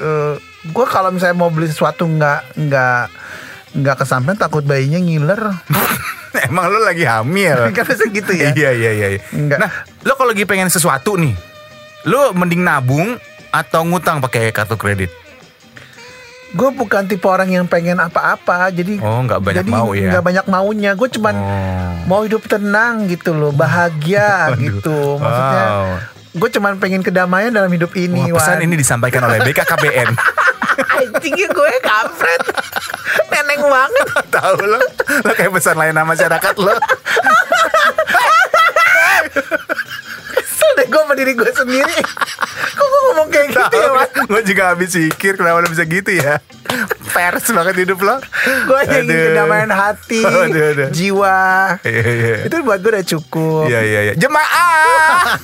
eh, 0.00 0.40
gue 0.64 0.86
kalau 0.88 1.12
misalnya 1.12 1.36
mau 1.36 1.52
beli 1.52 1.68
sesuatu 1.68 2.08
nggak 2.08 2.56
nggak 2.56 3.04
nggak 3.70 3.96
kesampaian 3.98 4.36
takut 4.36 4.62
bayinya 4.62 4.96
ngiler. 4.96 5.42
Emang 6.48 6.68
lo 6.68 6.80
lagi 6.80 7.02
hamil. 7.02 7.72
kan 7.72 7.84
gitu 8.08 8.32
ya. 8.32 8.52
Iya 8.52 8.70
iya 8.70 8.90
iya. 8.92 9.06
iya. 9.16 9.20
Enggak. 9.32 9.58
Nah, 9.58 9.70
lo 10.02 10.12
kalau 10.14 10.30
lagi 10.30 10.44
pengen 10.44 10.68
sesuatu 10.68 11.16
nih, 11.16 11.32
lo 12.04 12.30
mending 12.32 12.60
nabung 12.60 13.16
atau 13.48 13.80
ngutang 13.82 14.20
pakai 14.20 14.52
kartu 14.52 14.76
kredit? 14.76 15.10
Gue 16.48 16.72
bukan 16.72 17.04
tipe 17.04 17.24
orang 17.24 17.48
yang 17.50 17.68
pengen 17.68 18.00
apa-apa, 18.00 18.72
jadi 18.72 18.96
Oh, 18.98 19.20
nggak 19.20 19.40
banyak 19.42 19.64
jadi 19.64 19.70
mau 19.70 19.92
ya? 19.92 20.16
nggak 20.16 20.24
banyak 20.24 20.46
maunya. 20.48 20.90
Gue 20.94 21.08
cuman 21.10 21.34
Oh. 21.34 21.92
mau 22.06 22.20
hidup 22.22 22.40
tenang 22.44 23.04
gitu 23.04 23.32
loh, 23.32 23.52
bahagia 23.52 24.48
gitu. 24.62 25.16
Maksudnya 25.18 25.64
Wow. 25.66 25.88
gue 26.38 26.48
cuman 26.50 26.72
pengen 26.76 27.02
kedamaian 27.02 27.52
dalam 27.52 27.68
hidup 27.68 27.92
ini. 27.94 28.32
Wah, 28.32 28.40
pesan 28.40 28.60
Wan. 28.60 28.64
ini 28.64 28.74
disampaikan 28.76 29.24
oleh 29.24 29.40
BKKBN. 29.42 30.08
Anjingnya 30.78 31.48
gue 31.48 31.70
kampret. 31.80 32.42
Neneng 33.28 33.62
banget. 33.64 34.06
Tahu 34.30 34.56
lo, 34.60 34.78
lo 35.24 35.32
kayak 35.32 35.52
pesan 35.52 35.74
layanan 35.74 36.06
masyarakat 36.06 36.54
lo. 36.56 36.74
Kesel 40.28 40.70
deh 40.76 40.86
gue 40.86 41.00
sama 41.00 41.14
diri 41.14 41.32
gue 41.34 41.50
sendiri. 41.50 41.96
Kok 42.74 42.86
gue 42.86 43.00
ngomong 43.08 43.28
kayak 43.28 43.48
gitu 43.50 43.76
ya, 43.76 43.90
Wan? 43.90 44.08
gue 44.24 44.40
juga 44.44 44.62
habis 44.70 44.90
pikir 44.92 45.34
kenapa 45.34 45.62
lo 45.62 45.68
bisa 45.68 45.84
gitu 45.84 46.10
ya. 46.10 46.38
Pers 47.08 47.48
banget 47.50 47.74
hidup 47.82 47.98
lo. 47.98 48.20
Gue 48.66 48.80
ingin 48.86 49.04
Aduh. 49.08 49.24
kedamaian 49.32 49.72
hati, 49.72 50.20
Aduh, 50.22 50.62
aduh. 50.72 50.88
jiwa. 50.92 51.38
Iya 51.82 52.02
iya. 52.04 52.36
Itu 52.46 52.54
buat 52.62 52.78
gue 52.78 52.92
udah 52.92 53.06
cukup. 53.06 53.66
Iya 53.66 53.80
iya 53.82 54.00
iya. 54.02 54.14
Jemaah. 54.14 55.38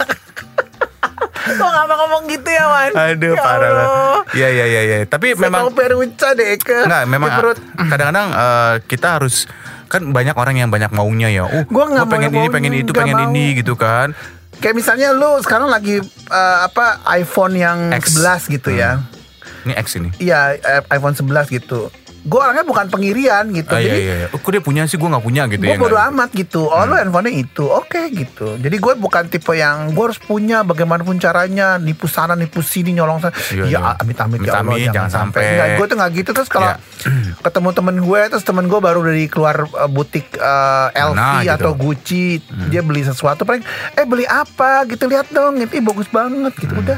Kok 1.44 1.68
gak 1.68 1.85
mau 1.85 1.96
ngomong 2.04 2.22
gitu 2.26 2.48
ya, 2.48 2.64
Wan? 2.64 2.90
Aduh 2.96 3.37
Ya 3.37 3.42
parah 3.44 3.70
lah. 3.70 3.85
Allah. 3.85 4.18
Iya 4.33 4.48
iya 4.48 4.64
iya 4.64 4.80
iya. 4.83 4.96
Tapi 5.04 5.37
Saya 5.37 5.44
memang 5.44 5.68
mau 5.68 5.72
peruca 5.76 6.28
deh 6.33 6.57
ke 6.57 6.76
Enggak, 6.88 7.04
memang 7.04 7.28
kadang-kadang 7.92 8.28
eh, 8.33 8.74
kita 8.88 9.20
harus 9.20 9.44
kan 9.92 10.02
banyak 10.11 10.35
orang 10.35 10.57
yang 10.59 10.70
banyak 10.72 10.90
maunya 10.90 11.28
ya. 11.30 11.44
Uh, 11.46 11.62
Gua 11.68 11.87
nggak 11.87 12.09
pengen 12.09 12.30
ini, 12.33 12.48
pengen 12.50 12.72
itu, 12.74 12.90
pengen 12.90 13.14
mau. 13.14 13.24
ini 13.30 13.61
gitu 13.61 13.76
kan. 13.76 14.16
Kayak 14.59 14.74
misalnya 14.80 15.12
lu 15.12 15.38
sekarang 15.44 15.68
lagi 15.68 16.00
eh, 16.30 16.59
apa 16.64 17.04
iPhone 17.14 17.54
yang 17.54 17.92
X. 17.92 18.16
11 18.16 18.54
gitu 18.59 18.72
ya. 18.72 19.04
Ini 19.68 19.72
X 19.76 19.87
ini. 20.00 20.11
Iya, 20.18 20.57
eh, 20.57 20.83
iPhone 20.90 21.14
11 21.14 21.52
gitu. 21.52 21.92
Gue 22.25 22.41
orangnya 22.41 22.65
bukan 22.65 22.89
pengirian 22.89 23.53
gitu. 23.53 23.69
Ah, 23.69 23.85
iya 23.85 23.93
Jadi 23.93 24.01
iya 24.01 24.15
iya. 24.17 24.29
Oh, 24.33 24.41
kok 24.41 24.49
dia 24.49 24.59
punya 24.59 24.83
sih 24.85 24.97
gue 24.97 25.05
nggak 25.05 25.21
punya 25.21 25.45
gitu 25.45 25.61
gue 25.61 25.77
ya. 25.77 25.79
bodo 25.79 25.97
amat 26.09 26.33
gitu. 26.33 26.67
Oh 26.67 26.83
lu 26.83 26.97
handphonenya 26.97 27.37
itu, 27.37 27.65
oke 27.69 28.01
gitu. 28.11 28.57
Jadi 28.57 28.77
gue 28.81 28.93
bukan 28.97 29.29
tipe 29.29 29.53
yang 29.53 29.93
gue 29.93 30.05
harus 30.09 30.17
punya 30.17 30.65
bagaimanapun 30.65 31.17
caranya 31.17 31.77
nipu 31.77 32.09
sana 32.09 32.33
nipu 32.33 32.65
sini 32.65 32.97
nyolong 32.97 33.21
sana. 33.21 33.37
Iya, 33.53 33.65
ya 33.69 33.69
iya. 33.69 33.81
amit-amit 34.01 34.41
ya 34.41 34.57
Allah 34.57 34.73
Amit-amit, 34.73 34.89
jangan 34.91 35.11
sampai. 35.13 35.45
Enggak, 35.45 35.69
gue 35.77 35.87
tuh 35.87 35.97
nggak 36.01 36.11
gitu 36.17 36.31
terus 36.33 36.49
kalau 36.49 36.63
Iya. 36.65 36.77
ketemu 37.45 37.69
temen 37.71 37.97
gue 38.01 38.21
terus 38.27 38.45
temen 38.45 38.65
gue 38.65 38.81
baru 38.81 39.01
dari 39.05 39.25
keluar 39.29 39.57
uh, 39.69 39.85
butik 39.87 40.41
uh, 40.41 40.89
LV 40.91 41.13
Nah, 41.15 41.45
gitu. 41.45 41.53
atau 41.61 41.71
Gucci 41.77 42.25
dia 42.67 42.81
beli 42.81 43.05
sesuatu 43.05 43.45
paling 43.45 43.61
eh 43.93 44.03
beli 44.03 44.25
apa 44.25 44.89
gitu 44.89 45.05
lihat 45.05 45.29
dong 45.29 45.61
itu 45.61 45.77
Ih, 45.77 45.85
bagus 45.85 46.09
banget 46.09 46.57
gitu 46.57 46.73
udah. 46.73 46.97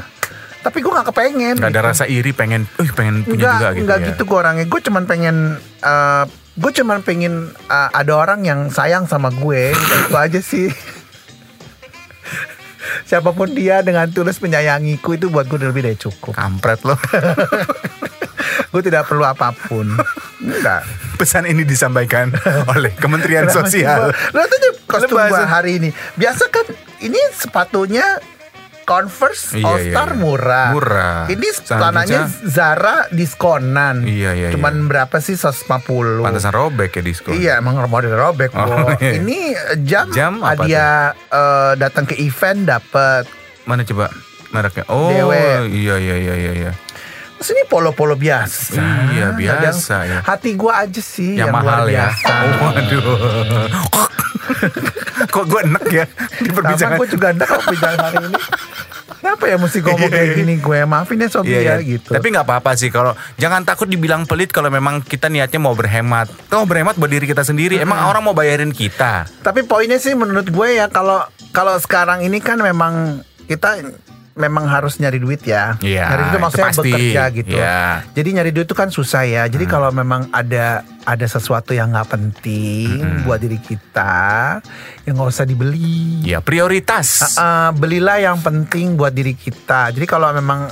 Tapi 0.67 0.83
gue 0.83 0.91
nggak 0.91 1.07
kepengen. 1.15 1.55
Nggak 1.55 1.71
ada 1.71 1.79
gitu. 1.79 1.89
rasa 1.95 2.03
iri 2.11 2.31
pengen, 2.35 2.67
eh 2.75 2.91
pengen 2.91 3.23
punya 3.23 3.39
Enggak, 3.39 3.55
juga 3.55 3.67
gitu 3.71 3.81
enggak 3.87 3.99
ya. 3.99 4.07
gitu 4.11 4.21
gue 4.27 4.37
orangnya. 4.37 4.65
Gue 4.67 4.81
cuman 4.83 5.03
pengen 5.07 5.35
eh 5.79 6.23
gue 6.57 6.71
cuman 6.83 6.99
pengen 7.07 7.33
eh, 7.55 7.89
ada 7.95 8.13
orang 8.19 8.43
yang 8.43 8.67
sayang 8.67 9.07
sama 9.07 9.31
gue. 9.31 9.71
itu 9.71 10.15
aja 10.19 10.39
sih. 10.43 10.67
Siapa 13.07 13.31
pun 13.31 13.47
dia 13.55 13.79
dengan 13.79 14.11
tulus 14.11 14.43
menyayangiku 14.43 15.15
itu 15.15 15.31
buat 15.31 15.47
gue 15.47 15.55
lebih 15.63 15.87
dari 15.87 15.95
cukup. 15.95 16.35
Kampret 16.35 16.83
lo. 16.83 16.99
gue 18.75 18.81
tidak 18.83 19.07
perlu 19.07 19.23
apa 19.23 19.55
pun. 19.55 19.87
Enggak. 20.43 20.83
Pesan 21.15 21.47
ini 21.47 21.63
disampaikan 21.63 22.35
oleh 22.75 22.91
Kementerian 22.99 23.47
Sosial. 23.47 24.11
Lo 24.35 24.41
tuh 24.43 24.59
kostum 24.87 25.17
gua 25.17 25.47
hari 25.47 25.79
ini. 25.79 25.89
Biasa 26.19 26.51
kan 26.51 26.67
ini 26.99 27.17
sepatunya 27.35 28.03
Converse 28.87 29.59
Iya, 29.59 29.67
All 29.67 29.77
iya, 29.83 29.91
Star 29.91 30.09
iya. 30.09 30.19
murah. 30.23 30.67
Murah. 30.71 31.19
Ini 31.27 31.47
celananya 31.59 32.31
Zara 32.47 33.11
diskonan. 33.11 34.07
Iya, 34.07 34.31
iya, 34.31 34.47
Cuman 34.55 34.87
berapa 34.87 35.19
sih 35.19 35.35
150? 35.35 36.23
Pantesan 36.23 36.55
robek 36.55 36.95
ya 36.95 37.03
diskon. 37.03 37.35
Iya 37.35 37.59
emang 37.59 37.75
model 37.91 38.15
robek 38.15 38.55
Oh, 38.55 38.87
iya. 39.03 39.19
Ini 39.19 39.39
jam, 39.83 40.07
Jam 40.15 40.39
dia 40.63 41.11
eh, 41.11 41.75
datang 41.75 42.07
ke 42.07 42.15
event 42.15 42.63
dapat. 42.63 43.27
Mana 43.67 43.83
coba 43.83 44.07
mereknya? 44.55 44.87
Oh, 44.87 45.11
Dewe. 45.11 45.67
iya 45.67 45.99
iya 45.99 46.15
iya 46.15 46.35
iya 46.39 46.51
iya. 46.55 46.71
Terus 47.37 47.53
ini 47.53 47.69
polo-polo 47.69 48.15
biasa. 48.17 48.81
Iya, 49.13 49.29
Kadang 49.29 49.37
biasa, 49.37 49.95
ya. 50.09 50.19
Hati 50.25 50.57
gua 50.57 50.87
aja 50.87 51.03
sih 51.03 51.37
Yang, 51.37 51.51
yang, 51.51 51.53
mahal 51.53 51.85
luar 51.85 51.91
ya. 51.91 52.07
biasa. 52.09 52.33
Oh, 52.33 52.55
waduh. 52.71 53.03
Kok 55.37 55.45
gue 55.45 55.61
enek 55.63 55.85
ya 55.93 56.05
di 56.45 56.49
perbincangan? 56.49 56.97
gue 56.97 57.07
juga 57.13 57.27
kalau 57.37 57.61
perbincangan 57.61 57.99
hari 58.01 58.17
ini. 58.25 58.35
Kenapa 59.17 59.43
ya 59.49 59.57
mesti 59.59 59.77
ngomong 59.81 60.09
kayak 60.09 60.29
gini 60.35 60.53
gue? 60.57 60.79
Maafin 60.83 61.19
ya 61.19 61.27
Sobi 61.27 61.51
Iya, 61.51 61.59
ya 61.59 61.73
iya. 61.77 61.85
gitu. 61.97 62.09
Tapi 62.09 62.27
nggak 62.31 62.45
apa-apa 62.47 62.73
sih 62.73 62.87
kalau 62.87 63.11
jangan 63.35 63.61
takut 63.61 63.85
dibilang 63.85 64.23
pelit 64.23 64.49
kalau 64.49 64.69
memang 64.69 65.03
kita 65.03 65.27
niatnya 65.27 65.59
mau 65.59 65.73
berhemat. 65.73 66.31
Mau 66.49 66.65
berhemat 66.65 66.95
buat 66.95 67.11
diri 67.11 67.25
kita 67.25 67.43
sendiri. 67.43 67.77
Emang 67.77 68.07
orang 68.07 68.23
mau 68.23 68.33
bayarin 68.33 68.71
kita. 68.71 69.29
Tapi 69.41 69.61
poinnya 69.61 69.97
sih 69.97 70.15
menurut 70.15 70.47
gue 70.47 70.67
ya 70.73 70.87
kalau 70.87 71.21
kalau 71.51 71.75
sekarang 71.77 72.23
ini 72.23 72.39
kan 72.39 72.57
memang 72.57 73.21
kita 73.45 73.81
memang 74.37 74.69
harus 74.69 74.95
nyari 74.97 75.17
duit 75.17 75.41
ya. 75.43 75.75
Iya, 75.81 76.05
nyari 76.07 76.21
duit 76.21 76.29
itu 76.29 76.31
itu 76.31 76.43
maksudnya 76.45 76.69
pasti. 76.69 76.81
bekerja 76.87 77.23
gitu. 77.33 77.55
Iya. 77.57 77.81
Jadi 78.13 78.29
nyari 78.31 78.51
duit 78.53 78.67
itu 78.69 78.77
kan 78.77 78.89
susah 78.89 79.23
ya. 79.25 79.43
Hmm. 79.43 79.51
Jadi 79.51 79.65
kalau 79.65 79.89
memang 79.89 80.29
ada 80.29 80.85
ada 81.03 81.25
sesuatu 81.25 81.73
yang 81.73 81.91
nggak 81.91 82.09
penting 82.09 83.01
Hmm. 83.01 83.23
buat 83.25 83.39
diri 83.39 83.57
kita, 83.57 84.15
ya 85.03 85.09
nggak 85.09 85.27
usah 85.27 85.43
dibeli. 85.43 86.21
Ya 86.23 86.39
prioritas. 86.39 87.33
Eh, 87.33 87.69
belilah 87.75 88.21
yang 88.21 88.37
penting 88.39 88.93
buat 88.93 89.11
diri 89.11 89.33
kita. 89.33 89.89
Jadi 89.91 90.05
kalau 90.05 90.29
memang 90.31 90.69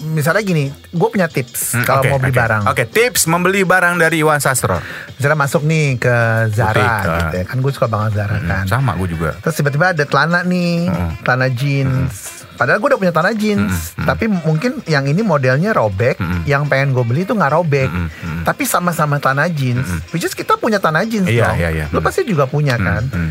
misalnya 0.00 0.40
gini, 0.40 0.64
gue 0.70 1.08
punya 1.08 1.26
tips 1.26 1.74
Hmm, 1.74 1.84
kalau 1.84 2.00
oke, 2.00 2.08
mau 2.08 2.18
beli 2.18 2.30
oke. 2.30 2.38
barang. 2.38 2.62
Oke, 2.66 2.82
tips 2.84 3.22
membeli 3.26 3.62
barang 3.62 3.94
dari 3.96 4.18
Iwan 4.18 4.38
Sastro. 4.38 4.78
Misalnya 5.12 5.38
masuk 5.38 5.62
nih 5.62 5.96
ke 5.96 6.14
Zara 6.50 6.74
Butik, 6.74 6.86
ah. 6.86 7.18
gitu 7.20 7.34
ya. 7.34 7.44
Kan 7.44 7.58
gue 7.58 7.72
suka 7.72 7.86
banget 7.86 8.10
Zara 8.16 8.36
kan. 8.40 8.64
Sama 8.64 8.94
gue 8.94 9.08
juga. 9.10 9.34
Terus 9.38 9.54
tiba-tiba 9.54 9.90
ada 9.90 10.04
celana 10.04 10.40
nih, 10.40 10.86
Hmm. 10.86 11.10
celana 11.20 11.48
jeans. 11.48 12.12
Padahal 12.54 12.78
gue 12.78 12.88
udah 12.88 12.98
punya 12.98 13.12
celana 13.12 13.32
jeans, 13.32 13.94
tapi 13.96 14.26
mungkin 14.26 14.82
yang 14.84 15.04
ini 15.04 15.22
modelnya 15.22 15.70
robek, 15.70 16.16
Hmm. 16.16 16.42
yang 16.42 16.66
pengen 16.66 16.90
gue 16.90 17.02
beli 17.02 17.22
itu 17.22 17.30
nggak 17.30 17.52
robek. 17.52 17.86
Hmm, 17.86 18.10
hmm. 18.10 18.42
Tapi 18.42 18.62
sama-sama 18.64 19.16
celana 19.16 19.46
jeans, 19.46 19.86
which 20.10 20.22
is 20.22 20.32
kita 20.32 20.54
punya 20.54 20.76
celana 20.76 21.02
jeans 21.02 21.24
Iya, 21.24 21.44
dong. 21.44 21.56
iya, 21.56 21.68
iya. 21.72 21.86
Hmm. 21.86 22.00
pasti 22.00 22.22
juga 22.22 22.44
punya 22.44 22.74
kan. 22.74 23.06
Hmm. 23.06 23.30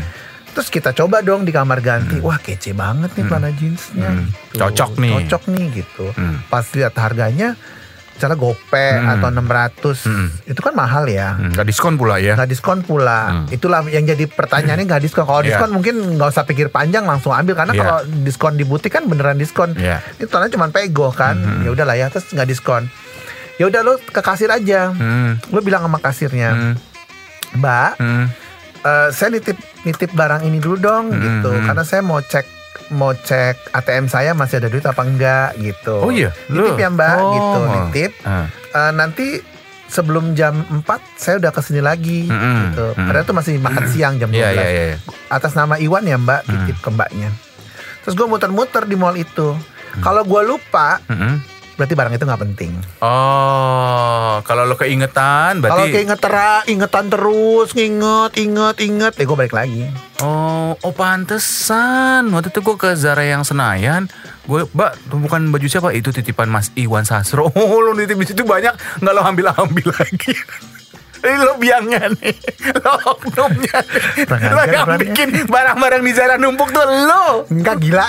Terus 0.58 0.74
kita 0.74 0.90
coba 0.90 1.22
dong 1.22 1.46
di 1.46 1.54
kamar 1.54 1.78
ganti. 1.78 2.18
Wah 2.18 2.34
kece 2.36 2.74
banget 2.74 3.14
nih 3.14 3.24
celana 3.24 3.54
jeansnya. 3.54 4.10
Hmm. 4.10 4.26
gitu. 4.50 4.58
Cocok 4.58 4.90
nih. 4.98 5.14
Cocok 5.22 5.42
nih 5.48 5.66
gitu. 5.72 6.06
Hmm. 6.10 6.42
Pas 6.44 6.66
lihat 6.68 6.98
harganya, 6.98 7.54
misalnya 8.10 8.34
gope 8.34 8.74
Hmm. 8.90 9.06
atau 9.08 9.28
600 9.30 10.02
Hmm. 10.02 10.26
itu 10.42 10.58
kan 10.58 10.74
mahal 10.74 11.06
ya. 11.06 11.38
Hmm, 11.38 11.54
Nggak 11.54 11.62
diskon 11.64 11.94
pula 11.94 12.18
ya. 12.18 12.34
Nggak 12.34 12.50
diskon 12.50 12.82
pula. 12.82 13.20
Hmm. 13.30 13.46
Itulah 13.48 13.86
yang 13.86 14.02
jadi 14.02 14.26
pertanyaannya 14.26 14.82
nggak 14.84 14.98
diskon. 15.00 15.22
Kalau 15.22 15.40
Iya. 15.40 15.54
diskon 15.54 15.70
mungkin 15.72 15.94
nggak 16.18 16.28
usah 16.28 16.42
pikir 16.42 16.66
panjang 16.68 17.06
langsung 17.06 17.30
ambil 17.30 17.54
karena 17.54 17.72
Iya. 17.72 17.80
kalau 17.80 17.98
diskon 18.20 18.58
di 18.58 18.66
butik 18.66 18.90
kan 18.90 19.06
beneran 19.06 19.38
diskon. 19.38 19.72
Iya. 19.72 20.02
Itu 20.12 20.26
tanah 20.26 20.50
cuma 20.50 20.66
pego 20.68 21.14
kan. 21.14 21.38
Mhm. 21.38 21.62
Ya 21.62 21.70
udahlah 21.70 21.94
ya 21.94 22.10
terus 22.10 22.26
nggak 22.28 22.50
diskon. 22.50 22.90
Ya 23.54 23.66
udah 23.66 23.80
lu 23.80 23.94
ke 24.00 24.18
kasir 24.18 24.50
aja. 24.50 24.90
Hmm. 24.90 25.38
Lu 25.48 25.62
bilang 25.62 25.82
sama 25.82 25.98
kasirnya, 25.98 26.50
Hmm. 26.50 26.74
"Mbak, 27.54 27.92
Hmm. 27.96 28.26
Eh, 28.88 29.08
saya 29.10 29.28
nitip 29.30 29.56
nitip 29.82 30.10
barang 30.10 30.42
ini 30.42 30.58
dulu 30.58 30.76
dong 30.78 31.04
Hmm, 31.08 31.20
gitu. 31.20 31.50
hmm. 31.50 31.64
Karena 31.64 31.82
saya 31.82 32.00
mau 32.00 32.18
cek 32.18 32.46
mau 32.88 33.12
cek 33.12 33.68
ATM 33.70 34.06
saya 34.06 34.32
masih 34.32 34.58
ada 34.58 34.68
duit 34.68 34.82
apa 34.82 35.02
enggak 35.02 35.52
gitu. 35.58 36.00
Oh 36.00 36.08
iya, 36.08 36.32
Nitip 36.48 36.72
lu? 36.72 36.78
ya 36.78 36.88
Mbak 36.88 37.12
Oh. 37.14 37.28
gitu, 37.30 37.58
nitip. 37.68 38.12
Ah. 38.22 38.48
Eh, 38.48 38.92
nanti 38.92 39.26
sebelum 39.86 40.32
jam 40.32 40.52
4 40.64 40.84
saya 41.14 41.36
udah 41.38 41.48
ke 41.48 41.60
sini 41.60 41.80
lagi 41.80 42.24
Mm-mm. 42.24 42.56
gitu. 42.66 42.86
Mm. 42.90 43.04
Padahal 43.04 43.24
itu 43.24 43.34
masih 43.34 43.54
makan 43.58 43.84
siang 43.86 44.14
jam 44.16 44.28
12. 44.28 44.36
Iya 44.36 44.48
iya 44.50 44.66
iya. 44.86 44.96
Atas 45.28 45.52
nama 45.52 45.76
Iwan 45.76 46.04
ya 46.04 46.16
Mbak, 46.16 46.40
titip 46.44 46.76
ke 46.78 46.88
Mbaknya. 46.88 47.28
Terus 48.00 48.14
gue 48.14 48.26
muter-muter 48.26 48.84
di 48.84 48.96
mall 48.96 49.16
itu. 49.16 49.52
Kalau 49.98 50.22
gue 50.22 50.42
lupa, 50.46 51.00
Mm-mm. 51.06 51.40
Berarti 51.78 51.94
barang 51.94 52.12
itu 52.18 52.26
nggak 52.26 52.42
penting. 52.42 52.72
Oh, 52.98 54.42
kalau 54.42 54.66
lo 54.66 54.74
keingetan 54.74 55.62
Kalau 55.62 55.86
berarti 55.86 55.94
keinget 55.94 56.18
tera, 56.18 56.66
ingetan 56.66 57.06
terus, 57.06 57.70
nginget, 57.78 58.34
inget, 58.34 58.76
inget, 58.82 59.12
ya 59.14 59.22
gue 59.22 59.38
balik 59.38 59.54
lagi. 59.54 59.86
Oh, 60.18 60.74
oh 60.74 60.90
pantesan. 60.92 62.34
Waktu 62.34 62.50
itu 62.50 62.60
gue 62.66 62.74
ke 62.74 62.98
Zara 62.98 63.22
yang 63.22 63.46
Senayan, 63.46 64.10
gue, 64.50 64.66
Mbak, 64.74 64.92
itu 65.06 65.16
bukan 65.22 65.40
baju 65.54 65.66
siapa? 65.70 65.94
Itu 65.94 66.10
titipan 66.10 66.50
Mas 66.50 66.74
Iwan 66.74 67.06
Sastro. 67.06 67.46
Oh, 67.68 67.78
lo 67.84 67.94
nitip 67.94 68.18
di 68.18 68.26
situ 68.26 68.42
banyak, 68.42 68.74
nggak 68.98 69.14
lo 69.14 69.22
ambil-ambil 69.22 69.94
lagi. 69.94 70.34
Ini 71.18 71.34
lo 71.42 71.58
biangnya 71.58 72.14
nih, 72.14 72.36
lo 72.86 72.94
oknumnya. 73.10 73.78
Lo 74.54 74.62
yang 74.70 74.86
orangnya. 74.86 75.02
bikin 75.02 75.28
barang-barang 75.50 76.02
di 76.06 76.12
Zara 76.14 76.38
numpuk 76.38 76.70
tuh 76.70 76.86
lo. 76.86 77.42
Enggak 77.50 77.82
gila, 77.82 78.06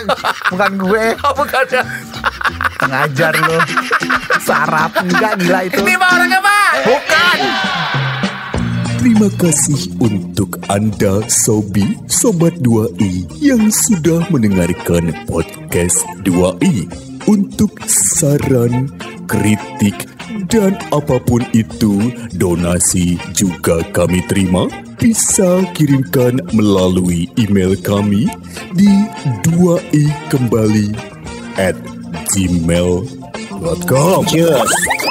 bukan 0.54 0.72
gue. 0.78 1.04
Oh, 1.26 1.34
bukan 1.34 1.66
ya. 1.74 1.82
Ngajar 2.86 3.34
lu. 3.38 3.58
Sarap, 4.42 4.92
enggak 5.04 5.34
gila 5.40 5.60
itu. 5.68 5.82
Ini 5.84 5.94
Pak 6.00 6.10
orangnya 6.16 6.40
Pak. 6.42 6.72
Bukan. 6.88 7.40
Terima 9.00 9.30
kasih 9.40 9.96
untuk 10.04 10.60
Anda 10.68 11.24
Sobi 11.32 11.96
Sobat 12.12 12.60
2i 12.60 13.32
yang 13.40 13.72
sudah 13.72 14.28
mendengarkan 14.28 15.16
podcast 15.24 16.04
2i. 16.28 16.84
Untuk 17.30 17.72
saran, 17.88 18.92
kritik, 19.30 20.10
dan 20.52 20.76
apa 20.92 21.16
pun 21.24 21.46
itu, 21.56 22.12
donasi 22.36 23.16
juga 23.32 23.86
kami 23.96 24.20
terima. 24.28 24.68
Bisa 25.00 25.64
kirimkan 25.78 26.44
melalui 26.52 27.32
email 27.40 27.80
kami 27.80 28.28
di 28.76 28.92
2i 29.48 30.06
kembali 30.28 30.92
at 31.56 31.78
gmail.com. 32.36 34.26
Cheers. 34.28 35.09